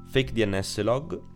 fake 0.08 0.32
DNS 0.32 0.82
log, 0.82 1.36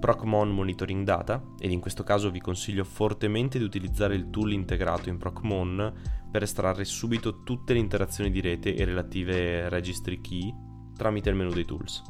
Procmon 0.00 0.48
monitoring 0.48 1.04
data, 1.04 1.44
ed 1.58 1.70
in 1.70 1.78
questo 1.78 2.02
caso 2.02 2.30
vi 2.30 2.40
consiglio 2.40 2.84
fortemente 2.84 3.58
di 3.58 3.64
utilizzare 3.64 4.14
il 4.14 4.30
tool 4.30 4.52
integrato 4.52 5.10
in 5.10 5.18
Procmon 5.18 5.92
per 6.30 6.42
estrarre 6.42 6.84
subito 6.84 7.42
tutte 7.42 7.74
le 7.74 7.80
interazioni 7.80 8.30
di 8.30 8.40
rete 8.40 8.74
e 8.74 8.84
relative 8.84 9.68
registry 9.68 10.20
key 10.22 10.54
tramite 10.96 11.28
il 11.28 11.36
menu 11.36 11.50
dei 11.50 11.66
tools. 11.66 12.02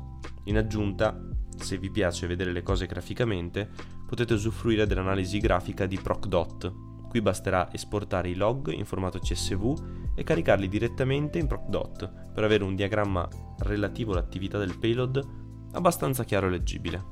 In 0.45 0.57
aggiunta, 0.57 1.19
se 1.57 1.79
vi 1.79 1.91
piace 1.91 2.27
vedere 2.27 2.53
le 2.53 2.63
cose 2.63 2.87
graficamente, 2.87 3.69
potete 4.07 4.35
usufruire 4.35 4.87
dell'analisi 4.87 5.39
grafica 5.39 5.87
di 5.87 5.99
ProcDot. 5.99 6.90
Qui 7.11 7.21
basterà 7.21 7.73
esportare 7.73 8.29
i 8.29 8.37
log 8.37 8.71
in 8.71 8.85
formato 8.85 9.19
CSV 9.19 10.13
e 10.15 10.23
caricarli 10.23 10.69
direttamente 10.69 11.41
in 11.41 11.49
ProcDot 11.49 12.31
per 12.33 12.45
avere 12.45 12.63
un 12.63 12.77
diagramma 12.77 13.29
relativo 13.59 14.13
all'attività 14.13 14.59
del 14.59 14.79
payload 14.79 15.21
abbastanza 15.73 16.23
chiaro 16.23 16.47
e 16.47 16.51
leggibile. 16.51 17.05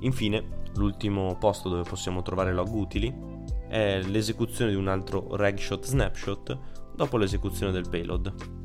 Infine, 0.00 0.64
l'ultimo 0.74 1.34
posto 1.38 1.70
dove 1.70 1.88
possiamo 1.88 2.20
trovare 2.20 2.52
log 2.52 2.68
utili 2.68 3.30
è 3.68 4.02
l'esecuzione 4.02 4.70
di 4.70 4.76
un 4.76 4.88
altro 4.88 5.34
regshot 5.34 5.86
snapshot 5.86 6.58
dopo 6.94 7.16
l'esecuzione 7.16 7.72
del 7.72 7.88
payload. 7.88 8.61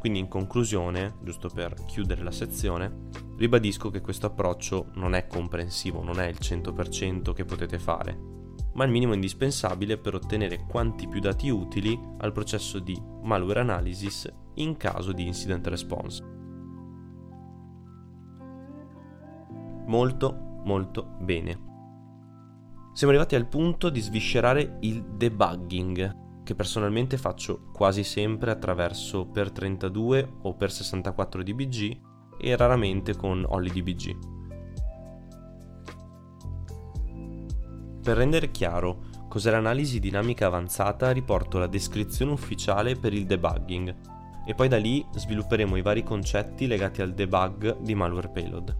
Quindi 0.00 0.18
in 0.18 0.28
conclusione, 0.28 1.16
giusto 1.22 1.50
per 1.50 1.74
chiudere 1.84 2.22
la 2.22 2.30
sezione, 2.30 3.08
ribadisco 3.36 3.90
che 3.90 4.00
questo 4.00 4.24
approccio 4.24 4.86
non 4.94 5.14
è 5.14 5.26
comprensivo, 5.26 6.02
non 6.02 6.18
è 6.18 6.26
il 6.26 6.38
100% 6.40 7.34
che 7.34 7.44
potete 7.44 7.78
fare, 7.78 8.18
ma 8.72 8.84
il 8.84 8.90
minimo 8.90 9.12
indispensabile 9.12 9.98
per 9.98 10.14
ottenere 10.14 10.64
quanti 10.66 11.06
più 11.06 11.20
dati 11.20 11.50
utili 11.50 12.00
al 12.20 12.32
processo 12.32 12.78
di 12.78 12.98
malware 13.22 13.60
analysis 13.60 14.26
in 14.54 14.78
caso 14.78 15.12
di 15.12 15.26
incident 15.26 15.66
response. 15.66 16.24
Molto, 19.86 20.60
molto 20.64 21.16
bene. 21.20 21.68
Siamo 22.94 23.12
arrivati 23.12 23.34
al 23.34 23.48
punto 23.48 23.90
di 23.90 24.00
sviscerare 24.00 24.78
il 24.80 25.02
debugging, 25.02 26.29
che 26.50 26.56
personalmente 26.56 27.16
faccio 27.16 27.70
quasi 27.72 28.02
sempre 28.02 28.50
attraverso 28.50 29.24
per 29.24 29.52
32 29.52 30.38
o 30.42 30.54
per 30.56 30.72
64 30.72 31.44
dbg 31.44 32.00
e 32.40 32.56
raramente 32.56 33.14
con 33.14 33.44
OllyDBG. 33.46 34.16
Per 38.02 38.16
rendere 38.16 38.50
chiaro 38.50 39.04
cos'è 39.28 39.52
l'analisi 39.52 40.00
dinamica 40.00 40.46
avanzata 40.46 41.12
riporto 41.12 41.58
la 41.58 41.68
descrizione 41.68 42.32
ufficiale 42.32 42.96
per 42.96 43.12
il 43.12 43.26
debugging 43.26 43.94
e 44.44 44.52
poi 44.52 44.66
da 44.66 44.78
lì 44.78 45.06
svilupperemo 45.14 45.76
i 45.76 45.82
vari 45.82 46.02
concetti 46.02 46.66
legati 46.66 47.00
al 47.00 47.14
debug 47.14 47.78
di 47.78 47.94
malware 47.94 48.30
payload. 48.30 48.76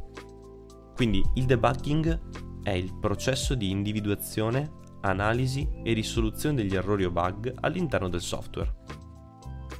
Quindi 0.97 1.23
il 1.35 1.45
debugging 1.45 2.65
è 2.65 2.73
il 2.73 2.93
processo 2.99 3.55
di 3.55 3.71
individuazione, 3.71 4.79
analisi 5.03 5.69
e 5.83 5.93
risoluzione 5.93 6.57
degli 6.57 6.75
errori 6.75 7.05
o 7.05 7.11
bug 7.11 7.55
all'interno 7.61 8.09
del 8.09 8.21
software. 8.21 8.75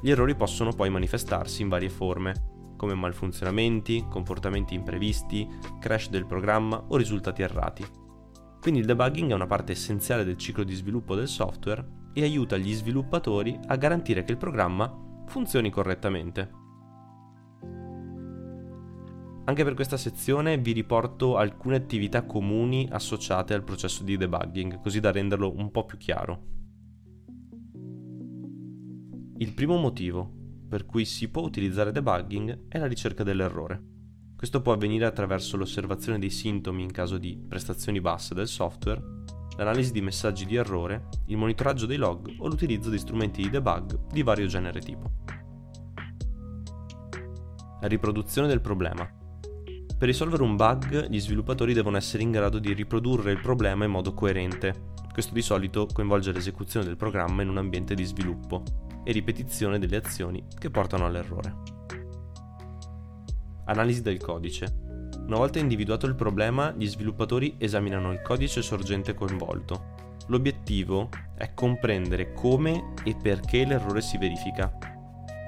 Gli 0.03 0.11
errori 0.11 0.35
possono 0.35 0.73
poi 0.73 0.89
manifestarsi 0.91 1.63
in 1.63 1.69
varie 1.69 1.91
forme, 1.91 2.75
come 2.77 2.95
malfunzionamenti, 2.95 4.07
comportamenti 4.09 4.75
imprevisti, 4.75 5.47
crash 5.79 6.09
del 6.09 6.27
programma 6.27 6.83
o 6.89 6.97
risultati 6.97 7.43
errati. 7.43 7.85
Quindi 8.61 8.81
il 8.81 8.87
debugging 8.87 9.31
è 9.31 9.35
una 9.35 9.47
parte 9.47 9.73
essenziale 9.73 10.25
del 10.25 10.37
ciclo 10.37 10.65
di 10.65 10.75
sviluppo 10.75 11.15
del 11.15 11.29
software 11.29 11.87
e 12.13 12.23
aiuta 12.23 12.57
gli 12.57 12.73
sviluppatori 12.73 13.59
a 13.67 13.77
garantire 13.77 14.25
che 14.25 14.33
il 14.33 14.39
programma 14.39 14.91
funzioni 15.27 15.71
correttamente. 15.71 16.60
Anche 19.45 19.65
per 19.65 19.75
questa 19.75 19.97
sezione 19.97 20.59
vi 20.59 20.73
riporto 20.73 21.37
alcune 21.37 21.77
attività 21.77 22.25
comuni 22.25 22.89
associate 22.91 23.55
al 23.55 23.65
processo 23.65 24.05
di 24.05 24.17
debugging, 24.17 24.81
così 24.81 25.01
da 25.01 25.11
renderlo 25.11 25.53
un 25.57 25.71
po' 25.71 25.85
più 25.85 25.99
chiaro. 25.99 26.47
Il 29.39 29.55
primo 29.55 29.77
motivo 29.77 30.39
per 30.69 30.87
cui 30.87 31.05
si 31.05 31.29
può 31.29 31.43
utilizzare 31.43 31.91
debugging 31.91 32.69
è 32.69 32.79
la 32.79 32.87
ricerca 32.87 33.25
dell'errore. 33.25 33.83
Questo 34.37 34.63
può 34.63 34.73
avvenire 34.73 35.05
attraverso 35.05 35.57
l'osservazione 35.57 36.19
dei 36.19 36.31
sintomi 36.31 36.83
in 36.83 36.93
caso 36.93 37.19
di 37.19 37.37
prestazioni 37.49 38.01
basse 38.01 38.35
del 38.35 38.47
software, 38.47 39.03
l'analisi 39.57 39.91
di 39.91 40.01
messaggi 40.01 40.47
di 40.47 40.55
errore, 40.55 41.09
il 41.27 41.37
monitoraggio 41.37 41.87
dei 41.87 41.97
log 41.97 42.37
o 42.39 42.47
l'utilizzo 42.47 42.89
di 42.89 42.99
strumenti 42.99 43.43
di 43.43 43.51
debug 43.51 44.07
di 44.13 44.23
vario 44.23 44.47
genere 44.47 44.81
tipo. 44.81 45.11
La 47.81 47.89
riproduzione 47.89 48.47
del 48.47 48.61
problema. 48.61 49.20
Per 50.01 50.09
risolvere 50.09 50.43
un 50.43 50.57
bug, 50.57 51.11
gli 51.11 51.21
sviluppatori 51.21 51.75
devono 51.75 51.99
essere 51.99 52.23
in 52.23 52.31
grado 52.31 52.59
di 52.59 52.73
riprodurre 52.73 53.33
il 53.33 53.41
problema 53.43 53.85
in 53.85 53.91
modo 53.91 54.15
coerente. 54.15 54.93
Questo 55.13 55.35
di 55.35 55.43
solito 55.43 55.87
coinvolge 55.93 56.33
l'esecuzione 56.33 56.87
del 56.87 56.97
programma 56.97 57.43
in 57.43 57.51
un 57.51 57.59
ambiente 57.59 57.95
di 57.95 58.05
sviluppo 58.05 58.63
e 59.05 59.13
ripetizione 59.13 59.79
delle 59.79 59.99
azioni 59.99 60.43
che 60.59 60.71
portano 60.71 61.05
all'errore. 61.05 61.55
Analisi 63.67 64.01
del 64.01 64.19
codice. 64.19 64.75
Una 65.27 65.37
volta 65.37 65.59
individuato 65.59 66.07
il 66.07 66.15
problema, 66.15 66.73
gli 66.75 66.87
sviluppatori 66.87 67.57
esaminano 67.59 68.11
il 68.11 68.23
codice 68.23 68.63
sorgente 68.63 69.13
coinvolto. 69.13 70.17
L'obiettivo 70.29 71.11
è 71.37 71.53
comprendere 71.53 72.33
come 72.33 72.95
e 73.05 73.15
perché 73.23 73.67
l'errore 73.67 74.01
si 74.01 74.17
verifica. 74.17 75.00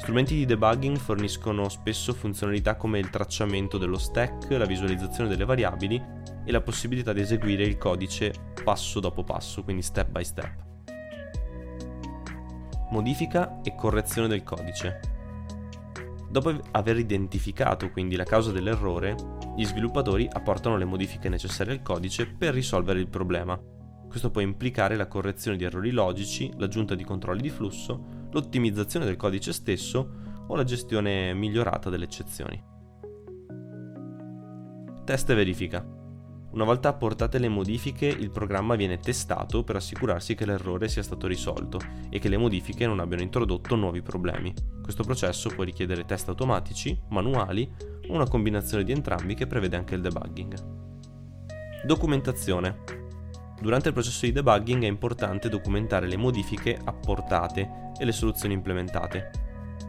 Strumenti 0.03 0.35
di 0.35 0.47
debugging 0.47 0.97
forniscono 0.97 1.69
spesso 1.69 2.13
funzionalità 2.13 2.75
come 2.75 2.99
il 2.99 3.09
tracciamento 3.09 3.79
dello 3.79 3.99
stack, 3.99 4.51
la 4.51 4.65
visualizzazione 4.65 5.29
delle 5.29 5.45
variabili 5.45 6.03
e 6.45 6.51
la 6.51 6.61
possibilità 6.61 7.13
di 7.13 7.21
eseguire 7.21 7.63
il 7.63 7.79
codice 7.79 8.35
passo 8.65 8.99
dopo 8.99 9.23
passo, 9.23 9.63
quindi 9.63 9.81
step 9.83 10.11
by 10.11 10.25
step. 10.25 10.65
Modifica 12.91 13.61
e 13.63 13.77
correzione 13.77 14.27
del 14.27 14.43
codice. 14.43 15.01
Dopo 16.29 16.53
aver 16.73 16.99
identificato 16.99 17.89
quindi 17.93 18.17
la 18.17 18.25
causa 18.25 18.51
dell'errore, 18.51 19.15
gli 19.57 19.65
sviluppatori 19.65 20.29
apportano 20.29 20.77
le 20.77 20.85
modifiche 20.85 21.29
necessarie 21.29 21.75
al 21.75 21.83
codice 21.83 22.27
per 22.27 22.55
risolvere 22.55 22.99
il 22.99 23.09
problema. 23.09 23.57
Questo 24.09 24.33
può 24.33 24.41
implicare 24.41 24.97
la 24.97 25.07
correzione 25.07 25.57
di 25.57 25.63
errori 25.63 25.93
logici, 25.93 26.51
l'aggiunta 26.57 26.97
di 26.97 27.05
controlli 27.05 27.43
di 27.43 27.51
flusso, 27.51 28.22
l'ottimizzazione 28.33 29.05
del 29.05 29.17
codice 29.17 29.53
stesso 29.53 30.21
o 30.47 30.57
la 30.57 30.65
gestione 30.65 31.33
migliorata 31.35 31.91
delle 31.91 32.05
eccezioni. 32.05 32.71
Test 35.05 35.31
e 35.31 35.35
verifica. 35.35 36.01
Una 36.53 36.65
volta 36.65 36.91
apportate 36.91 37.39
le 37.39 37.49
modifiche, 37.49 38.07
il 38.07 38.31
programma 38.31 38.75
viene 38.75 38.99
testato 38.99 39.65
per 39.65 39.77
assicurarsi 39.77 40.35
che 40.35 40.45
l'errore 40.45 40.87
sia 40.87 41.03
stato 41.03 41.27
risolto 41.27 41.81
e 42.11 42.19
che 42.19 42.29
le 42.29 42.37
modifiche 42.37 42.87
non 42.87 43.01
abbiano 43.01 43.23
introdotto 43.23 43.75
nuovi 43.75 44.03
problemi. 44.03 44.53
Questo 44.83 45.03
processo 45.03 45.49
può 45.49 45.65
richiedere 45.65 46.05
test 46.05 46.29
automatici, 46.29 46.99
manuali 47.09 47.71
o 48.07 48.13
una 48.13 48.29
combinazione 48.29 48.85
di 48.85 48.93
entrambi 48.93 49.35
che 49.35 49.47
prevede 49.47 49.77
anche 49.77 49.95
il 49.95 50.03
debugging. 50.03 50.55
Documentazione. 51.87 53.01
Durante 53.59 53.89
il 53.89 53.95
processo 53.95 54.27
di 54.27 54.33
debugging 54.33 54.83
è 54.83 54.89
importante 54.89 55.49
documentare 55.49 56.07
le 56.07 56.19
modifiche 56.19 56.79
apportate 56.85 57.92
e 58.03 58.05
le 58.05 58.13
soluzioni 58.13 58.55
implementate. 58.55 59.31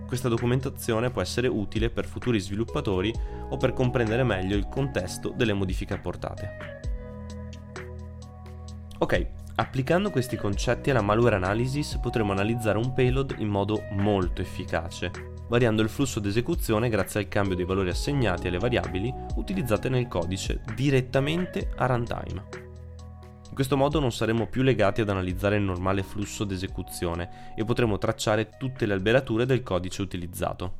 Questa 0.06 0.30
documentazione 0.30 1.10
può 1.10 1.22
essere 1.22 1.48
utile 1.48 1.90
per 1.90 2.06
futuri 2.06 2.40
sviluppatori 2.40 3.12
o 3.50 3.58
per 3.58 3.74
comprendere 3.74 4.24
meglio 4.24 4.56
il 4.56 4.68
contesto 4.70 5.34
delle 5.36 5.54
modifiche 5.54 5.96
apportate. 5.96 6.80
Ok, 9.00 9.28
applicando 9.56 10.12
questi 10.12 10.38
concetti 10.38 10.92
alla 10.92 11.02
malware 11.02 11.36
analysis 11.36 11.98
potremo 11.98 12.32
analizzare 12.32 12.78
un 12.78 12.94
payload 12.94 13.36
in 13.40 13.48
modo 13.48 13.86
molto 13.94 14.42
efficace, 14.42 15.12
variando 15.50 15.82
il 15.82 15.90
flusso 15.90 16.20
d'esecuzione 16.20 16.90
grazie 16.90 17.22
al 17.22 17.28
cambio 17.28 17.56
dei 17.56 17.66
valori 17.66 17.90
assegnati 17.90 18.48
alle 18.48 18.60
variabili 18.60 19.12
utilizzate 19.36 19.90
nel 19.90 20.08
codice 20.08 20.62
direttamente 20.76 21.72
a 21.76 21.88
runtime. 21.88 22.72
In 23.54 23.60
questo 23.60 23.78
modo 23.78 24.00
non 24.00 24.12
saremo 24.12 24.48
più 24.48 24.64
legati 24.64 25.02
ad 25.02 25.10
analizzare 25.10 25.58
il 25.58 25.62
normale 25.62 26.02
flusso 26.02 26.44
d'esecuzione 26.44 27.54
e 27.56 27.64
potremo 27.64 28.00
tracciare 28.00 28.58
tutte 28.58 28.88
le 28.88 28.94
alberature 28.94 29.46
del 29.46 29.62
codice 29.62 30.02
utilizzato. 30.02 30.74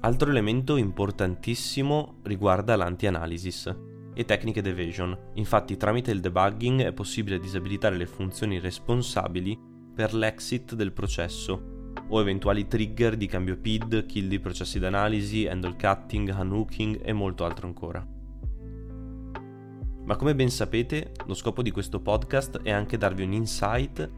Altro 0.00 0.28
elemento 0.28 0.76
importantissimo 0.76 2.18
riguarda 2.24 2.76
l'anti-analysis 2.76 3.74
e 4.12 4.24
tecniche 4.26 4.60
d'evasion. 4.60 5.16
Infatti 5.36 5.78
tramite 5.78 6.10
il 6.10 6.20
debugging 6.20 6.82
è 6.82 6.92
possibile 6.92 7.40
disabilitare 7.40 7.96
le 7.96 8.06
funzioni 8.06 8.58
responsabili 8.58 9.58
per 9.94 10.12
l'exit 10.12 10.74
del 10.74 10.92
processo 10.92 11.92
o 12.06 12.20
eventuali 12.20 12.66
trigger 12.68 13.16
di 13.16 13.26
cambio 13.26 13.56
PID, 13.56 14.04
kill 14.04 14.28
di 14.28 14.40
processi 14.40 14.78
d'analisi, 14.78 15.46
handle 15.46 15.74
cutting, 15.80 16.36
unhooking 16.38 17.00
e 17.02 17.14
molto 17.14 17.46
altro 17.46 17.66
ancora. 17.66 18.18
Ma 20.04 20.16
come 20.16 20.34
ben 20.34 20.50
sapete, 20.50 21.12
lo 21.26 21.34
scopo 21.34 21.62
di 21.62 21.70
questo 21.70 22.00
podcast 22.00 22.62
è 22.62 22.70
anche 22.70 22.96
darvi 22.96 23.22
un 23.22 23.32
insight 23.32 24.10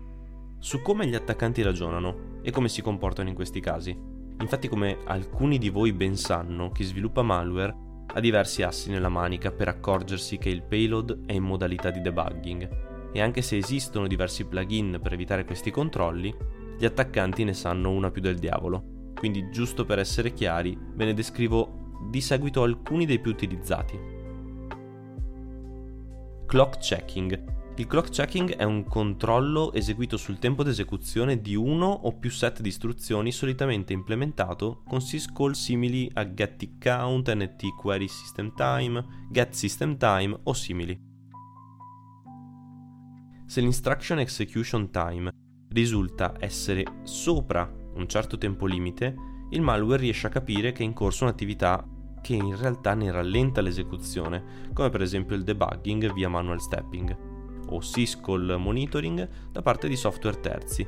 su 0.59 0.81
come 0.81 1.07
gli 1.07 1.15
attaccanti 1.15 1.61
ragionano 1.63 2.39
e 2.43 2.51
come 2.51 2.69
si 2.69 2.83
comportano 2.83 3.29
in 3.29 3.35
questi 3.35 3.61
casi. 3.61 3.97
Infatti, 4.41 4.69
come 4.69 4.99
alcuni 5.05 5.59
di 5.59 5.69
voi 5.69 5.93
ben 5.93 6.17
sanno, 6.17 6.71
chi 6.71 6.85
sviluppa 6.85 7.23
malware 7.23 7.75
ha 8.07 8.21
diversi 8.21 8.63
assi 8.63 8.91
nella 8.91 9.09
manica 9.09 9.51
per 9.51 9.69
accorgersi 9.69 10.39
che 10.39 10.51
il 10.51 10.63
payload 10.63 11.27
è 11.27 11.33
in 11.33 11.43
modalità 11.43 11.91
di 11.91 12.01
debugging 12.01 13.11
e 13.13 13.21
anche 13.21 13.43
se 13.43 13.57
esistono 13.57 14.07
diversi 14.07 14.47
plugin 14.47 14.99
per 15.03 15.13
evitare 15.13 15.45
questi 15.45 15.71
controlli, 15.71 16.35
gli 16.79 16.85
attaccanti 16.85 17.45
ne 17.45 17.55
sanno 17.55 17.91
una 17.91 18.11
più 18.11 18.23
del 18.23 18.39
diavolo. 18.39 19.11
Quindi, 19.15 19.51
giusto 19.51 19.85
per 19.85 19.99
essere 19.99 20.33
chiari, 20.33 20.77
ve 20.95 21.05
ne 21.05 21.15
descrivo 21.15 22.01
di 22.09 22.21
seguito 22.21 22.63
alcuni 22.63 23.07
dei 23.07 23.21
più 23.21 23.31
utilizzati. 23.31 24.12
Clock 26.53 26.81
checking. 26.81 27.73
Il 27.77 27.87
clock 27.87 28.11
checking 28.11 28.57
è 28.57 28.65
un 28.65 28.85
controllo 28.85 29.73
eseguito 29.73 30.19
sul 30.19 30.39
tempo 30.39 30.63
d'esecuzione 30.63 31.41
di 31.41 31.55
uno 31.55 31.87
o 31.87 32.19
più 32.19 32.29
set 32.29 32.61
di 32.61 32.69
istruzioni 32.69 33.33
solitamente 33.33 33.95
implementato 33.95 34.83
con 34.87 35.01
syscall 35.01 35.53
simili 35.53 36.11
a 36.13 36.31
getTickCount, 36.31 37.33
ntQuerySystemTime, 37.33 39.07
getSystemTime 39.31 40.41
o 40.43 40.53
simili. 40.53 41.01
Se 43.47 43.63
l'instruction 43.63 44.19
execution 44.19 44.91
time 44.91 45.31
risulta 45.71 46.35
essere 46.39 46.85
sopra 47.03 47.67
un 47.95 48.07
certo 48.07 48.37
tempo 48.37 48.67
limite, 48.67 49.15
il 49.53 49.63
malware 49.63 50.03
riesce 50.03 50.27
a 50.27 50.31
capire 50.31 50.73
che 50.73 50.83
è 50.83 50.85
in 50.85 50.93
corso 50.93 51.25
un'attività 51.25 51.83
che 52.23 52.35
in 52.35 52.57
realtà 52.57 52.95
ne 52.95 53.11
rallenta 53.11 53.61
l'esecuzione, 53.61 54.71
come 54.73 54.89
per 54.89 55.03
esempio 55.03 55.37
il 55.37 55.45
debugging 55.45 56.13
via 56.13 56.29
manual 56.29 56.61
stepping 56.61 57.17
o 57.69 57.81
syscall 57.81 58.57
monitoring 58.59 59.29
da 59.51 59.61
parte 59.61 59.89
di 59.89 59.97
software 59.97 60.41
terzi. 60.41 60.87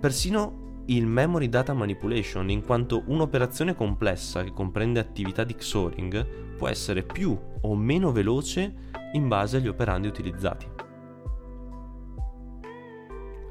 Persino 0.00 0.82
il 0.86 1.06
memory 1.06 1.48
data 1.48 1.74
manipulation, 1.74 2.48
in 2.50 2.64
quanto 2.64 3.02
un'operazione 3.06 3.74
complessa 3.74 4.42
che 4.42 4.52
comprende 4.52 4.98
attività 4.98 5.44
di 5.44 5.54
XORing 5.54 6.56
può 6.56 6.68
essere 6.68 7.02
più 7.02 7.38
o 7.60 7.76
meno 7.76 8.12
veloce 8.12 8.74
in 9.12 9.28
base 9.28 9.58
agli 9.58 9.68
operandi 9.68 10.08
utilizzati. 10.08 10.66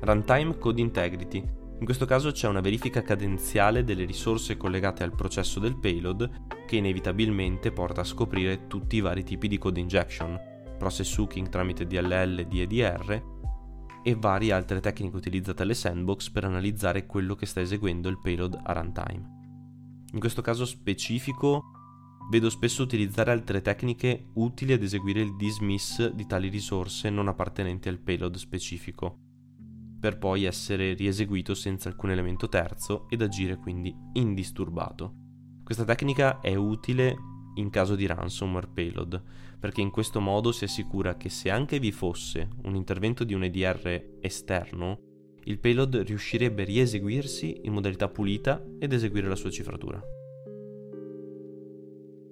Runtime 0.01 0.57
Code 0.57 0.81
Integrity. 0.81 1.58
In 1.79 1.85
questo 1.85 2.05
caso 2.05 2.31
c'è 2.31 2.49
una 2.49 2.59
verifica 2.59 3.01
cadenziale 3.01 3.85
delle 3.85 4.03
risorse 4.03 4.57
collegate 4.57 5.03
al 5.03 5.15
processo 5.15 5.61
del 5.61 5.77
payload 5.77 6.65
che 6.67 6.75
inevitabilmente 6.75 7.71
porta 7.71 8.01
a 8.01 8.03
scoprire 8.03 8.67
tutti 8.67 8.97
i 8.97 9.01
vari 9.01 9.23
tipi 9.23 9.47
di 9.47 9.57
code 9.57 9.79
injection, 9.79 10.37
process 10.77 11.17
hooking 11.17 11.47
tramite 11.47 11.87
DLL, 11.87 12.45
DEDR 12.47 13.23
e 14.03 14.15
varie 14.15 14.51
altre 14.51 14.81
tecniche 14.81 15.15
utilizzate 15.15 15.63
alle 15.63 15.73
sandbox 15.73 16.29
per 16.29 16.43
analizzare 16.43 17.05
quello 17.05 17.35
che 17.35 17.45
sta 17.45 17.61
eseguendo 17.61 18.09
il 18.09 18.19
payload 18.19 18.59
a 18.61 18.73
runtime. 18.73 19.37
In 20.11 20.19
questo 20.19 20.41
caso 20.41 20.65
specifico 20.65 21.63
vedo 22.29 22.49
spesso 22.49 22.83
utilizzare 22.83 23.31
altre 23.31 23.61
tecniche 23.61 24.27
utili 24.33 24.73
ad 24.73 24.83
eseguire 24.83 25.21
il 25.21 25.37
dismiss 25.37 26.09
di 26.09 26.25
tali 26.27 26.49
risorse 26.49 27.09
non 27.09 27.29
appartenenti 27.29 27.87
al 27.87 27.99
payload 27.99 28.35
specifico, 28.35 29.28
per 29.99 30.17
poi 30.17 30.45
essere 30.45 30.93
rieseguito 30.93 31.53
senza 31.53 31.89
alcun 31.89 32.11
elemento 32.11 32.47
terzo 32.47 33.07
ed 33.09 33.21
agire 33.21 33.57
quindi 33.57 33.93
indisturbato. 34.13 35.13
Questa 35.63 35.83
tecnica 35.83 36.39
è 36.39 36.55
utile 36.55 37.15
in 37.55 37.69
caso 37.69 37.95
di 37.95 38.05
ransomware 38.05 38.69
payload, 38.73 39.21
perché 39.59 39.81
in 39.81 39.91
questo 39.91 40.21
modo 40.21 40.51
si 40.51 40.63
assicura 40.63 41.17
che 41.17 41.29
se 41.29 41.49
anche 41.49 41.79
vi 41.79 41.91
fosse 41.91 42.49
un 42.63 42.75
intervento 42.75 43.23
di 43.23 43.33
un 43.33 43.43
EDR 43.43 44.17
esterno, 44.21 44.99
il 45.43 45.59
payload 45.59 45.95
riuscirebbe 45.97 46.61
a 46.61 46.65
rieseguirsi 46.65 47.61
in 47.63 47.73
modalità 47.73 48.07
pulita 48.07 48.63
ed 48.79 48.93
eseguire 48.93 49.27
la 49.27 49.35
sua 49.35 49.49
cifratura. 49.49 50.01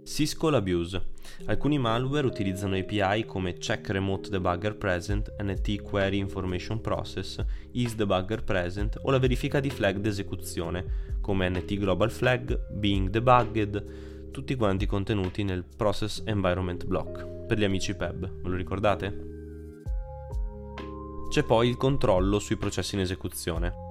Syscall 0.08 0.53
Abuse. 0.53 1.10
Alcuni 1.47 1.78
malware 1.78 2.26
utilizzano 2.26 2.78
API 2.78 3.26
come 3.26 3.58
Check 3.58 3.89
Remote 3.89 4.30
Debugger 4.30 4.78
Present, 4.78 5.36
NT 5.43 5.82
Query 5.82 6.18
Information 6.18 6.80
Process, 6.80 7.43
Is 7.74 7.93
Debugger 7.93 8.41
Present 8.41 8.97
o 9.01 9.12
la 9.12 9.20
verifica 9.20 9.60
di 9.60 9.70
flag 9.70 9.97
d'esecuzione 9.97 11.18
come 11.20 11.49
NT 11.49 11.78
Global 11.78 12.10
Flag, 12.10 12.70
Being 12.72 13.10
Debugged, 13.10 14.32
tutti 14.32 14.55
quanti 14.55 14.86
contenuti 14.86 15.43
nel 15.43 15.66
Process 15.76 16.22
Environment 16.24 16.86
Block. 16.86 17.45
Per 17.45 17.58
gli 17.58 17.66
amici 17.66 17.93
PEB, 17.93 18.41
ve 18.41 18.49
lo 18.49 18.55
ricordate? 18.55 19.26
C'è 21.30 21.43
poi 21.43 21.68
il 21.68 21.76
controllo 21.76 22.39
sui 22.39 22.55
processi 22.55 22.95
in 22.95 23.01
esecuzione. 23.01 23.87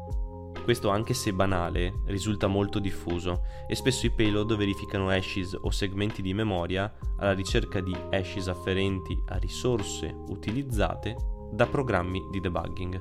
Questo 0.67 0.89
anche 0.89 1.15
se 1.15 1.33
banale 1.33 2.01
risulta 2.07 2.49
molto 2.49 2.81
diffuso 2.81 3.45
e 3.69 3.77
spesso 3.77 4.05
i 4.05 4.11
payload 4.11 4.57
verificano 4.57 5.11
hashes 5.11 5.57
o 5.61 5.71
segmenti 5.71 6.23
di 6.23 6.35
memoria 6.35 6.93
alla 7.19 7.35
ricerca 7.35 7.81
di 7.81 7.97
hashes 8.11 8.49
afferenti 8.49 9.17
a 9.29 9.37
risorse 9.37 10.13
utilizzate 10.27 11.15
da 11.53 11.69
programmi 11.69 12.21
di 12.33 12.41
debugging. 12.41 13.01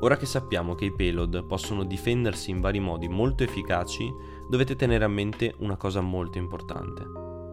Ora 0.00 0.16
che 0.16 0.24
sappiamo 0.24 0.74
che 0.74 0.86
i 0.86 0.94
payload 0.94 1.44
possono 1.44 1.84
difendersi 1.84 2.50
in 2.50 2.62
vari 2.62 2.80
modi 2.80 3.06
molto 3.06 3.42
efficaci, 3.42 4.10
dovete 4.48 4.76
tenere 4.76 5.04
a 5.04 5.08
mente 5.08 5.54
una 5.58 5.76
cosa 5.76 6.00
molto 6.00 6.38
importante. 6.38 7.04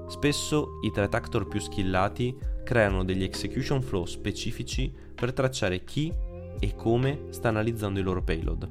Spesso 0.07 0.80
i 0.84 0.91
threat 0.91 1.14
actor 1.14 1.45
più 1.45 1.60
skillati 1.60 2.38
creano 2.64 3.03
degli 3.03 3.24
execution 3.24 3.82
flow 3.82 4.05
specifici 4.05 4.89
per 5.14 5.34
tracciare 5.34 5.84
chi 5.84 6.28
e 6.60 6.76
come 6.76 7.26
sta 7.30 7.49
analizzando 7.49 7.99
i 7.99 8.03
loro 8.03 8.22
payload. 8.22 8.70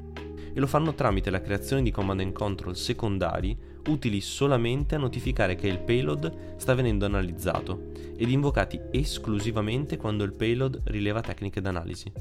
E 0.53 0.61
lo 0.61 0.67
fanno 0.67 0.95
tramite 0.95 1.31
la 1.31 1.41
creazione 1.41 1.83
di 1.83 1.91
command 1.91 2.21
and 2.21 2.33
control 2.33 2.77
secondari 2.77 3.57
utili 3.89 4.21
solamente 4.21 4.95
a 4.95 4.99
notificare 4.99 5.55
che 5.57 5.69
il 5.69 5.79
payload 5.79 6.57
sta 6.57 6.75
venendo 6.75 7.07
analizzato 7.07 7.91
ed 8.17 8.29
invocati 8.29 8.81
esclusivamente 8.91 9.97
quando 9.97 10.25
il 10.25 10.33
payload 10.33 10.83
rileva 10.85 11.21
tecniche 11.21 11.61
d'analisi. 11.61 12.13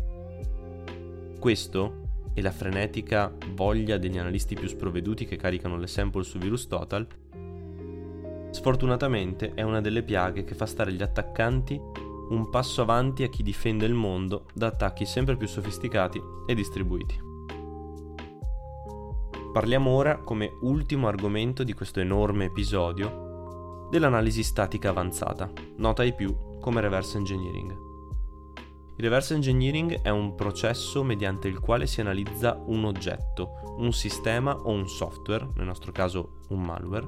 Questo 1.40 2.06
e 2.34 2.42
la 2.42 2.52
frenetica 2.52 3.34
voglia 3.54 3.98
degli 3.98 4.18
analisti 4.18 4.54
più 4.54 4.68
sprovveduti 4.68 5.26
che 5.26 5.38
caricano 5.38 5.78
le 5.78 5.88
sample 5.88 6.24
su 6.24 6.38
Virus 6.38 6.68
Total, 6.68 7.08
sfortunatamente 8.52 9.54
è 9.56 9.64
una 9.64 9.82
delle 9.82 10.04
piaghe 10.04 10.44
che 10.44 10.54
fa 10.54 10.68
stare 10.68 10.94
gli 10.94 11.02
attaccanti 11.02 11.82
un 12.30 12.50
passo 12.50 12.82
avanti 12.82 13.24
a 13.24 13.28
chi 13.28 13.44
difende 13.44 13.86
il 13.86 13.94
mondo 13.94 14.46
da 14.54 14.68
attacchi 14.68 15.06
sempre 15.06 15.38
più 15.38 15.48
sofisticati 15.48 16.22
e 16.46 16.56
distribuiti. 16.56 17.26
Parliamo 19.54 19.90
ora, 19.90 20.20
come 20.20 20.58
ultimo 20.62 21.08
argomento 21.08 21.64
di 21.64 21.74
questo 21.74 22.00
enorme 22.00 22.46
episodio, 22.46 23.88
dell'analisi 23.90 24.44
statica 24.44 24.90
avanzata, 24.90 25.52
nota 25.78 26.04
ai 26.04 26.14
più 26.14 26.60
come 26.60 26.82
reverse 26.82 27.18
engineering. 27.18 27.86
Il 28.98 29.04
reverse 29.04 29.34
engineering 29.34 30.02
è 30.02 30.10
un 30.10 30.36
processo 30.36 31.04
mediante 31.04 31.48
il 31.48 31.60
quale 31.60 31.88
si 31.88 32.02
analizza 32.02 32.62
un 32.66 32.84
oggetto, 32.84 33.76
un 33.78 33.94
sistema 33.94 34.56
o 34.56 34.72
un 34.72 34.88
software, 34.88 35.48
nel 35.56 35.66
nostro 35.66 35.92
caso 35.92 36.40
un 36.50 36.64
malware, 36.64 37.08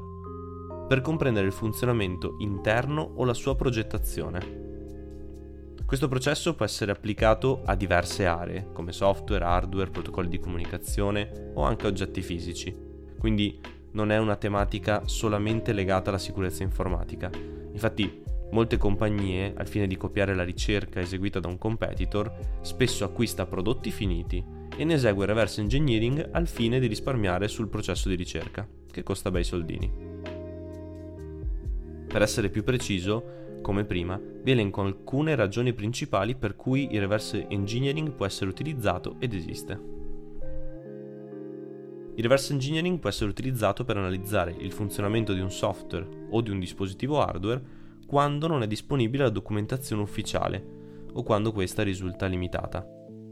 per 0.87 1.01
comprendere 1.01 1.47
il 1.47 1.53
funzionamento 1.53 2.35
interno 2.39 3.13
o 3.15 3.25
la 3.25 3.33
sua 3.33 3.55
progettazione, 3.55 4.58
questo 5.89 6.07
processo 6.07 6.53
può 6.53 6.65
essere 6.65 6.91
applicato 6.91 7.63
a 7.65 7.73
diverse 7.73 8.27
aree, 8.27 8.67
come 8.73 8.91
software, 8.91 9.43
hardware, 9.43 9.89
protocolli 9.89 10.29
di 10.29 10.39
comunicazione 10.39 11.51
o 11.55 11.63
anche 11.63 11.87
oggetti 11.87 12.21
fisici. 12.21 12.77
Quindi 13.17 13.59
non 13.93 14.11
è 14.11 14.19
una 14.19 14.35
tematica 14.35 15.07
solamente 15.07 15.73
legata 15.73 16.09
alla 16.11 16.19
sicurezza 16.19 16.61
informatica. 16.61 17.31
Infatti, 17.71 18.21
molte 18.51 18.77
compagnie, 18.77 19.55
al 19.57 19.67
fine 19.67 19.87
di 19.87 19.97
copiare 19.97 20.35
la 20.35 20.43
ricerca 20.43 20.99
eseguita 20.99 21.39
da 21.39 21.47
un 21.47 21.57
competitor, 21.57 22.59
spesso 22.61 23.03
acquista 23.03 23.47
prodotti 23.47 23.89
finiti 23.89 24.45
e 24.77 24.83
ne 24.83 24.93
esegue 24.93 25.25
reverse 25.25 25.59
engineering 25.59 26.29
al 26.33 26.47
fine 26.47 26.79
di 26.79 26.85
risparmiare 26.85 27.47
sul 27.47 27.67
processo 27.67 28.09
di 28.09 28.15
ricerca, 28.15 28.67
che 28.91 29.01
costa 29.01 29.31
bei 29.31 29.43
soldini. 29.43 29.91
Per 32.07 32.21
essere 32.21 32.49
più 32.49 32.63
preciso, 32.63 33.37
come 33.61 33.85
prima, 33.85 34.19
vi 34.43 34.51
elenco 34.51 34.81
alcune 34.81 35.35
ragioni 35.35 35.73
principali 35.73 36.35
per 36.35 36.55
cui 36.55 36.87
il 36.91 36.99
reverse 36.99 37.47
engineering 37.47 38.11
può 38.11 38.25
essere 38.25 38.49
utilizzato 38.49 39.15
ed 39.19 39.33
esiste. 39.33 39.97
Il 42.15 42.23
reverse 42.23 42.51
engineering 42.51 42.99
può 42.99 43.09
essere 43.09 43.29
utilizzato 43.29 43.85
per 43.85 43.97
analizzare 43.97 44.53
il 44.57 44.73
funzionamento 44.73 45.33
di 45.33 45.39
un 45.39 45.51
software 45.51 46.27
o 46.31 46.41
di 46.41 46.49
un 46.49 46.59
dispositivo 46.59 47.21
hardware 47.21 47.77
quando 48.05 48.47
non 48.47 48.61
è 48.61 48.67
disponibile 48.67 49.23
la 49.23 49.29
documentazione 49.29 50.01
ufficiale 50.01 50.77
o 51.13 51.23
quando 51.23 51.51
questa 51.51 51.83
risulta 51.83 52.25
limitata. 52.25 52.85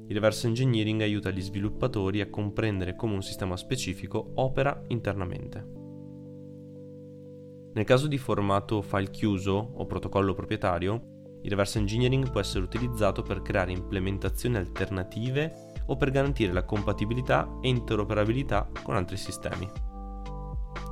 Il 0.07 0.13
reverse 0.13 0.47
engineering 0.47 1.01
aiuta 1.01 1.32
gli 1.32 1.41
sviluppatori 1.41 2.21
a 2.21 2.30
comprendere 2.30 2.95
come 2.95 3.13
un 3.13 3.21
sistema 3.21 3.57
specifico 3.57 4.32
opera 4.36 4.82
internamente. 4.88 5.86
Nel 7.78 7.86
caso 7.86 8.07
di 8.07 8.17
formato 8.17 8.82
file 8.82 9.11
chiuso 9.11 9.73
o 9.75 9.86
protocollo 9.86 10.34
proprietario, 10.34 11.39
il 11.43 11.49
reverse 11.51 11.78
engineering 11.78 12.32
può 12.32 12.39
essere 12.39 12.63
utilizzato 12.63 13.21
per 13.21 13.43
creare 13.43 13.71
implementazioni 13.71 14.57
alternative 14.57 15.73
o 15.86 15.95
per 15.95 16.09
garantire 16.09 16.51
la 16.51 16.65
compatibilità 16.65 17.47
e 17.61 17.67
interoperabilità 17.67 18.67
con 18.82 18.95
altri 18.95 19.15
sistemi. 19.15 19.69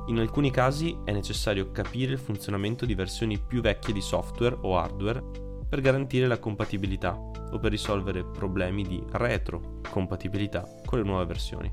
In 0.06 0.20
alcuni 0.20 0.52
casi 0.52 0.96
è 1.02 1.10
necessario 1.10 1.72
capire 1.72 2.12
il 2.12 2.20
funzionamento 2.20 2.86
di 2.86 2.94
versioni 2.94 3.36
più 3.36 3.60
vecchie 3.60 3.92
di 3.92 4.00
software 4.00 4.56
o 4.60 4.78
hardware 4.78 5.24
per 5.68 5.80
garantire 5.80 6.28
la 6.28 6.38
compatibilità 6.38 7.14
o 7.16 7.58
per 7.58 7.72
risolvere 7.72 8.24
problemi 8.24 8.84
di 8.84 9.02
retrocompatibilità 9.10 10.64
con 10.84 11.00
le 11.00 11.04
nuove 11.04 11.26
versioni. 11.26 11.72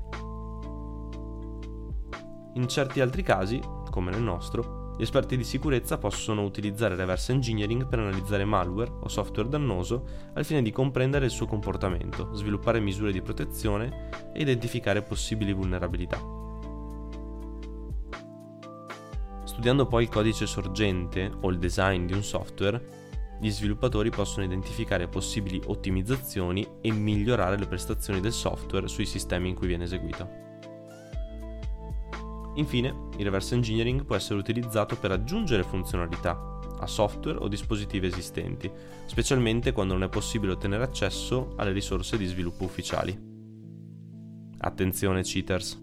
In 2.54 2.66
certi 2.66 3.00
altri 3.00 3.22
casi, 3.22 3.60
come 3.90 4.10
nel 4.10 4.22
nostro, 4.22 4.82
gli 4.96 5.02
esperti 5.02 5.36
di 5.36 5.42
sicurezza 5.42 5.98
possono 5.98 6.44
utilizzare 6.44 6.94
reverse 6.94 7.32
engineering 7.32 7.86
per 7.88 7.98
analizzare 7.98 8.44
malware 8.44 8.92
o 9.00 9.08
software 9.08 9.48
dannoso 9.48 10.06
al 10.34 10.44
fine 10.44 10.62
di 10.62 10.70
comprendere 10.70 11.24
il 11.24 11.32
suo 11.32 11.46
comportamento, 11.46 12.32
sviluppare 12.34 12.78
misure 12.78 13.10
di 13.10 13.20
protezione 13.20 14.08
e 14.32 14.42
identificare 14.42 15.02
possibili 15.02 15.52
vulnerabilità. 15.52 16.42
Studiando 19.44 19.86
poi 19.86 20.04
il 20.04 20.08
codice 20.08 20.46
sorgente 20.46 21.30
o 21.40 21.50
il 21.50 21.58
design 21.58 22.06
di 22.06 22.12
un 22.12 22.22
software, 22.22 23.02
gli 23.40 23.50
sviluppatori 23.50 24.10
possono 24.10 24.44
identificare 24.44 25.08
possibili 25.08 25.60
ottimizzazioni 25.66 26.66
e 26.80 26.92
migliorare 26.92 27.58
le 27.58 27.66
prestazioni 27.66 28.20
del 28.20 28.32
software 28.32 28.86
sui 28.86 29.06
sistemi 29.06 29.48
in 29.48 29.54
cui 29.56 29.66
viene 29.66 29.84
eseguito. 29.84 30.43
Infine, 32.54 33.08
il 33.16 33.24
reverse 33.24 33.54
engineering 33.54 34.04
può 34.04 34.14
essere 34.14 34.38
utilizzato 34.38 34.96
per 34.96 35.10
aggiungere 35.10 35.64
funzionalità 35.64 36.52
a 36.78 36.86
software 36.86 37.38
o 37.38 37.48
dispositivi 37.48 38.06
esistenti, 38.06 38.70
specialmente 39.06 39.72
quando 39.72 39.94
non 39.94 40.04
è 40.04 40.08
possibile 40.08 40.52
ottenere 40.52 40.84
accesso 40.84 41.54
alle 41.56 41.72
risorse 41.72 42.16
di 42.16 42.26
sviluppo 42.26 42.64
ufficiali. 42.64 43.32
Attenzione 44.58 45.22
cheaters! 45.22 45.82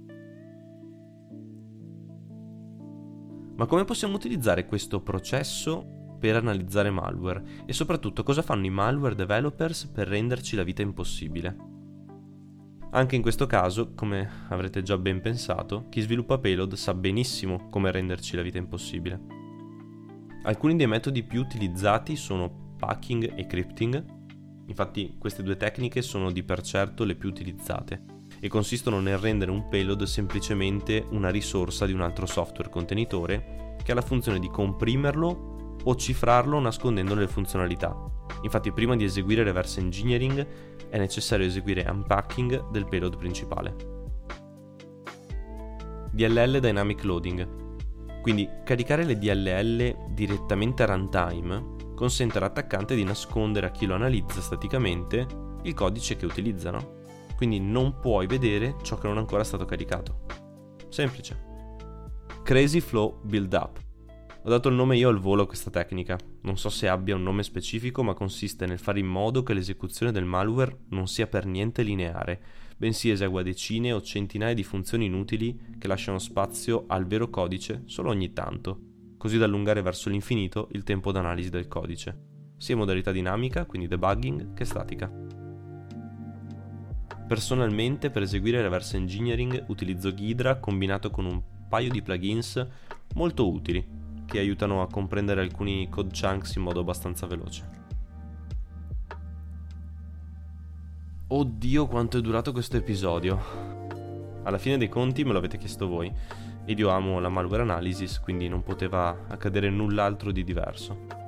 Ma 3.55 3.65
come 3.65 3.83
possiamo 3.83 4.15
utilizzare 4.15 4.65
questo 4.65 5.01
processo 5.01 6.15
per 6.19 6.35
analizzare 6.35 6.89
malware 6.89 7.43
e 7.65 7.73
soprattutto 7.73 8.23
cosa 8.23 8.41
fanno 8.41 8.65
i 8.65 8.69
malware 8.69 9.15
developers 9.15 9.85
per 9.85 10.07
renderci 10.07 10.55
la 10.55 10.63
vita 10.63 10.81
impossibile. 10.81 11.70
Anche 12.93 13.15
in 13.15 13.21
questo 13.21 13.47
caso, 13.47 13.93
come 13.95 14.29
avrete 14.49 14.83
già 14.83 14.97
ben 14.97 15.21
pensato, 15.21 15.85
chi 15.89 16.01
sviluppa 16.01 16.37
payload 16.37 16.73
sa 16.73 16.93
benissimo 16.93 17.69
come 17.69 17.89
renderci 17.89 18.35
la 18.35 18.41
vita 18.41 18.57
impossibile. 18.57 19.19
Alcuni 20.43 20.75
dei 20.75 20.87
metodi 20.87 21.23
più 21.23 21.39
utilizzati 21.39 22.17
sono 22.17 22.73
packing 22.77 23.33
e 23.37 23.45
crypting, 23.45 24.03
infatti 24.65 25.15
queste 25.17 25.41
due 25.41 25.55
tecniche 25.55 26.01
sono 26.01 26.31
di 26.31 26.43
per 26.43 26.61
certo 26.63 27.05
le 27.05 27.15
più 27.15 27.29
utilizzate 27.29 28.03
e 28.41 28.49
consistono 28.49 28.99
nel 28.99 29.17
rendere 29.17 29.51
un 29.51 29.69
payload 29.69 30.03
semplicemente 30.03 31.05
una 31.11 31.29
risorsa 31.29 31.85
di 31.85 31.93
un 31.93 32.01
altro 32.01 32.25
software 32.25 32.69
contenitore 32.69 33.75
che 33.83 33.93
ha 33.93 33.95
la 33.95 34.01
funzione 34.01 34.39
di 34.39 34.49
comprimerlo 34.49 35.77
o 35.81 35.95
cifrarlo 35.95 36.59
nascondendo 36.59 37.15
le 37.15 37.27
funzionalità. 37.27 37.95
Infatti 38.41 38.71
prima 38.71 38.95
di 38.95 39.03
eseguire 39.03 39.43
reverse 39.43 39.79
engineering 39.79 40.70
è 40.91 40.99
necessario 40.99 41.47
eseguire 41.47 41.89
unpacking 41.89 42.69
del 42.69 42.85
payload 42.85 43.17
principale. 43.17 43.75
DLL 46.11 46.59
Dynamic 46.59 47.03
Loading. 47.03 48.21
Quindi 48.21 48.47
caricare 48.63 49.05
le 49.05 49.17
DLL 49.17 50.13
direttamente 50.13 50.83
a 50.83 50.87
runtime 50.87 51.77
consente 51.95 52.37
all'attaccante 52.37 52.93
di 52.93 53.03
nascondere 53.03 53.65
a 53.65 53.71
chi 53.71 53.87
lo 53.87 53.95
analizza 53.95 54.41
staticamente 54.41 55.25
il 55.63 55.73
codice 55.73 56.15
che 56.15 56.25
utilizzano 56.25 56.99
quindi 57.41 57.59
non 57.59 57.99
puoi 57.99 58.27
vedere 58.27 58.75
ciò 58.83 58.99
che 58.99 59.07
non 59.07 59.17
è 59.17 59.19
ancora 59.19 59.43
stato 59.43 59.65
caricato. 59.65 60.25
Semplice. 60.89 61.49
Crazy 62.43 62.79
Flow 62.79 63.19
Build 63.23 63.51
Up. 63.53 63.79
Ho 64.43 64.49
dato 64.49 64.69
il 64.69 64.75
nome 64.75 64.97
io 64.97 65.07
al 65.07 65.19
volo 65.19 65.43
a 65.43 65.45
questa 65.45 65.69
tecnica. 65.69 66.17
Non 66.41 66.57
so 66.57 66.69
se 66.69 66.87
abbia 66.87 67.15
un 67.15 67.21
nome 67.21 67.43
specifico, 67.43 68.01
ma 68.01 68.15
consiste 68.15 68.65
nel 68.65 68.79
fare 68.79 68.97
in 68.97 69.05
modo 69.05 69.43
che 69.43 69.53
l'esecuzione 69.53 70.11
del 70.11 70.25
malware 70.25 70.79
non 70.89 71.05
sia 71.07 71.27
per 71.27 71.45
niente 71.45 71.83
lineare, 71.83 72.41
bensì 72.75 73.11
esegua 73.11 73.43
decine 73.43 73.93
o 73.93 74.01
centinaia 74.01 74.55
di 74.55 74.63
funzioni 74.63 75.05
inutili 75.05 75.75
che 75.77 75.87
lasciano 75.87 76.17
spazio 76.17 76.85
al 76.87 77.05
vero 77.05 77.29
codice 77.29 77.83
solo 77.85 78.09
ogni 78.09 78.33
tanto, 78.33 78.79
così 79.15 79.37
da 79.37 79.45
allungare 79.45 79.83
verso 79.83 80.09
l'infinito 80.09 80.69
il 80.71 80.81
tempo 80.81 81.11
d'analisi 81.11 81.51
del 81.51 81.67
codice, 81.67 82.53
sia 82.57 82.73
in 82.73 82.79
modalità 82.79 83.11
dinamica, 83.11 83.65
quindi 83.65 83.87
debugging, 83.87 84.55
che 84.55 84.65
statica. 84.65 85.11
Personalmente 87.27 88.09
per 88.09 88.23
eseguire 88.23 88.59
reverse 88.63 88.97
engineering 88.97 89.65
utilizzo 89.67 90.11
Ghidra 90.11 90.57
combinato 90.57 91.11
con 91.11 91.25
un 91.25 91.39
paio 91.69 91.91
di 91.91 92.01
plugins 92.01 92.67
molto 93.13 93.47
utili 93.47 94.00
che 94.31 94.39
aiutano 94.39 94.81
a 94.81 94.87
comprendere 94.87 95.41
alcuni 95.41 95.89
code 95.89 96.17
chunks 96.17 96.55
in 96.55 96.61
modo 96.61 96.79
abbastanza 96.79 97.27
veloce. 97.27 97.69
Oddio 101.27 101.87
quanto 101.87 102.17
è 102.17 102.21
durato 102.21 102.53
questo 102.53 102.77
episodio. 102.77 104.39
Alla 104.43 104.57
fine 104.57 104.77
dei 104.77 104.87
conti 104.87 105.25
me 105.25 105.33
lo 105.33 105.37
avete 105.39 105.57
chiesto 105.57 105.85
voi 105.85 106.09
ed 106.63 106.79
io 106.79 106.87
amo 106.87 107.19
la 107.19 107.27
malware 107.27 107.63
analysis 107.63 108.21
quindi 108.21 108.47
non 108.47 108.63
poteva 108.63 109.25
accadere 109.27 109.69
null'altro 109.69 110.31
di 110.31 110.45
diverso. 110.45 111.19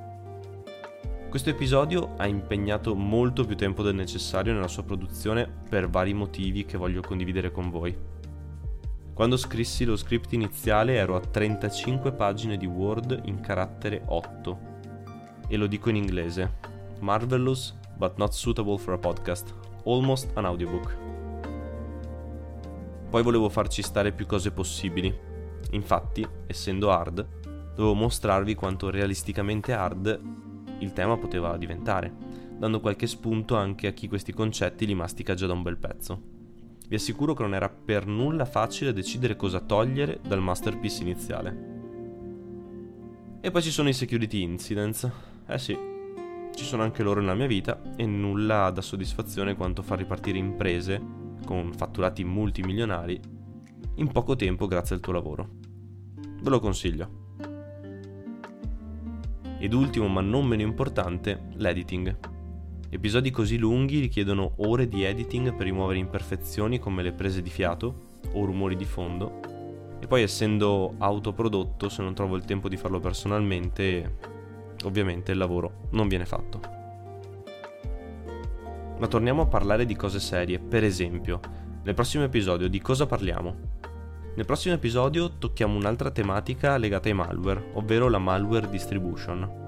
Questo 1.28 1.50
episodio 1.50 2.14
ha 2.16 2.26
impegnato 2.26 2.94
molto 2.94 3.44
più 3.44 3.54
tempo 3.54 3.82
del 3.82 3.96
necessario 3.96 4.54
nella 4.54 4.68
sua 4.68 4.84
produzione 4.84 5.46
per 5.68 5.90
vari 5.90 6.14
motivi 6.14 6.64
che 6.64 6.78
voglio 6.78 7.02
condividere 7.02 7.50
con 7.50 7.68
voi. 7.68 8.13
Quando 9.14 9.36
scrissi 9.36 9.84
lo 9.84 9.94
script 9.94 10.32
iniziale 10.32 10.96
ero 10.96 11.14
a 11.14 11.20
35 11.20 12.10
pagine 12.14 12.56
di 12.56 12.66
Word 12.66 13.22
in 13.26 13.38
carattere 13.38 14.02
8 14.04 14.58
e 15.46 15.56
lo 15.56 15.68
dico 15.68 15.88
in 15.88 15.94
inglese. 15.94 16.56
Marvelous 16.98 17.78
but 17.96 18.16
not 18.16 18.32
suitable 18.32 18.76
for 18.76 18.94
a 18.94 18.98
podcast. 18.98 19.54
Almost 19.84 20.32
an 20.34 20.46
audiobook. 20.46 20.96
Poi 23.08 23.22
volevo 23.22 23.48
farci 23.48 23.82
stare 23.82 24.10
più 24.10 24.26
cose 24.26 24.50
possibili. 24.50 25.16
Infatti, 25.70 26.26
essendo 26.48 26.90
hard, 26.90 27.24
dovevo 27.72 27.94
mostrarvi 27.94 28.56
quanto 28.56 28.90
realisticamente 28.90 29.72
hard 29.72 30.20
il 30.80 30.92
tema 30.92 31.16
poteva 31.16 31.56
diventare, 31.56 32.12
dando 32.58 32.80
qualche 32.80 33.06
spunto 33.06 33.54
anche 33.54 33.86
a 33.86 33.92
chi 33.92 34.08
questi 34.08 34.32
concetti 34.32 34.86
li 34.86 34.94
mastica 34.96 35.34
già 35.34 35.46
da 35.46 35.52
un 35.52 35.62
bel 35.62 35.78
pezzo. 35.78 36.33
Vi 36.86 36.94
assicuro 36.94 37.34
che 37.34 37.42
non 37.42 37.54
era 37.54 37.68
per 37.68 38.06
nulla 38.06 38.44
facile 38.44 38.92
decidere 38.92 39.36
cosa 39.36 39.60
togliere 39.60 40.20
dal 40.26 40.40
masterpiece 40.40 41.02
iniziale. 41.02 41.72
E 43.40 43.50
poi 43.50 43.62
ci 43.62 43.70
sono 43.70 43.88
i 43.88 43.94
security 43.94 44.42
incidents. 44.42 45.10
Eh 45.46 45.58
sì, 45.58 45.76
ci 46.54 46.64
sono 46.64 46.82
anche 46.82 47.02
loro 47.02 47.20
nella 47.20 47.34
mia 47.34 47.46
vita 47.46 47.80
e 47.96 48.06
nulla 48.06 48.70
dà 48.70 48.80
soddisfazione 48.80 49.56
quanto 49.56 49.82
far 49.82 49.98
ripartire 49.98 50.38
imprese 50.38 51.00
con 51.44 51.72
fatturati 51.72 52.24
multimilionari 52.24 53.20
in 53.96 54.10
poco 54.10 54.36
tempo 54.36 54.66
grazie 54.66 54.94
al 54.94 55.00
tuo 55.00 55.12
lavoro. 55.12 55.48
Ve 56.42 56.50
lo 56.50 56.60
consiglio. 56.60 57.22
Ed 59.58 59.72
ultimo 59.72 60.08
ma 60.08 60.20
non 60.20 60.46
meno 60.46 60.62
importante, 60.62 61.48
l'editing. 61.54 62.33
Episodi 62.94 63.32
così 63.32 63.58
lunghi 63.58 63.98
richiedono 63.98 64.52
ore 64.58 64.86
di 64.86 65.02
editing 65.02 65.52
per 65.52 65.66
rimuovere 65.66 65.98
imperfezioni 65.98 66.78
come 66.78 67.02
le 67.02 67.10
prese 67.10 67.42
di 67.42 67.50
fiato 67.50 68.20
o 68.34 68.44
rumori 68.44 68.76
di 68.76 68.84
fondo. 68.84 69.40
E 69.98 70.06
poi 70.06 70.22
essendo 70.22 70.94
autoprodotto, 70.98 71.88
se 71.88 72.02
non 72.02 72.14
trovo 72.14 72.36
il 72.36 72.44
tempo 72.44 72.68
di 72.68 72.76
farlo 72.76 73.00
personalmente, 73.00 74.18
ovviamente 74.84 75.32
il 75.32 75.38
lavoro 75.38 75.88
non 75.90 76.06
viene 76.06 76.24
fatto. 76.24 76.60
Ma 78.96 79.08
torniamo 79.08 79.42
a 79.42 79.46
parlare 79.46 79.86
di 79.86 79.96
cose 79.96 80.20
serie, 80.20 80.60
per 80.60 80.84
esempio, 80.84 81.40
nel 81.82 81.94
prossimo 81.94 82.22
episodio 82.22 82.68
di 82.68 82.80
cosa 82.80 83.06
parliamo? 83.06 83.56
Nel 84.36 84.46
prossimo 84.46 84.76
episodio 84.76 85.32
tocchiamo 85.36 85.76
un'altra 85.76 86.12
tematica 86.12 86.76
legata 86.76 87.08
ai 87.08 87.14
malware, 87.14 87.70
ovvero 87.72 88.08
la 88.08 88.18
malware 88.18 88.70
distribution. 88.70 89.63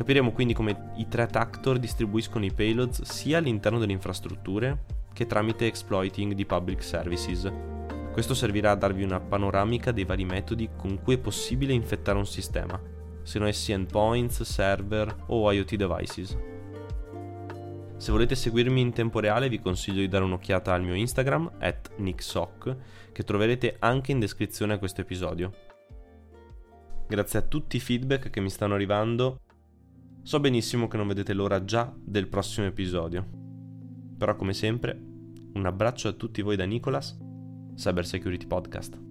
Capiremo 0.00 0.32
quindi 0.32 0.54
come 0.54 0.92
i 0.94 1.08
threat 1.08 1.36
actor 1.36 1.78
distribuiscono 1.78 2.46
i 2.46 2.54
payloads 2.54 3.02
sia 3.02 3.36
all'interno 3.36 3.78
delle 3.78 3.92
infrastrutture 3.92 4.84
che 5.12 5.26
tramite 5.26 5.66
exploiting 5.66 6.32
di 6.32 6.46
public 6.46 6.82
services. 6.82 7.52
Questo 8.10 8.32
servirà 8.32 8.70
a 8.70 8.76
darvi 8.76 9.02
una 9.02 9.20
panoramica 9.20 9.92
dei 9.92 10.06
vari 10.06 10.24
metodi 10.24 10.70
con 10.74 11.02
cui 11.02 11.16
è 11.16 11.18
possibile 11.18 11.74
infettare 11.74 12.16
un 12.16 12.24
sistema, 12.24 12.80
siano 13.24 13.46
essi 13.46 13.72
endpoints, 13.72 14.40
server 14.42 15.14
o 15.26 15.52
IoT 15.52 15.74
devices. 15.74 16.34
Se 17.98 18.10
volete 18.10 18.34
seguirmi 18.34 18.80
in 18.80 18.94
tempo 18.94 19.20
reale 19.20 19.50
vi 19.50 19.60
consiglio 19.60 20.00
di 20.00 20.08
dare 20.08 20.24
un'occhiata 20.24 20.72
al 20.72 20.82
mio 20.82 20.94
Instagram, 20.94 21.56
at 21.58 21.90
nicksock, 21.96 22.74
che 23.12 23.22
troverete 23.22 23.76
anche 23.80 24.12
in 24.12 24.18
descrizione 24.18 24.72
a 24.72 24.78
questo 24.78 25.02
episodio. 25.02 25.52
Grazie 27.06 27.38
a 27.38 27.42
tutti 27.42 27.76
i 27.76 27.80
feedback 27.80 28.30
che 28.30 28.40
mi 28.40 28.48
stanno 28.48 28.72
arrivando, 28.72 29.40
so 30.30 30.38
benissimo 30.38 30.86
che 30.86 30.96
non 30.96 31.08
vedete 31.08 31.32
l'ora 31.32 31.64
già 31.64 31.92
del 32.00 32.28
prossimo 32.28 32.64
episodio. 32.64 33.26
Però 34.16 34.36
come 34.36 34.52
sempre, 34.52 34.96
un 35.54 35.66
abbraccio 35.66 36.06
a 36.06 36.12
tutti 36.12 36.40
voi 36.40 36.54
da 36.54 36.64
Nicolas, 36.66 37.18
Cyber 37.74 38.06
Security 38.06 38.46
Podcast. 38.46 39.09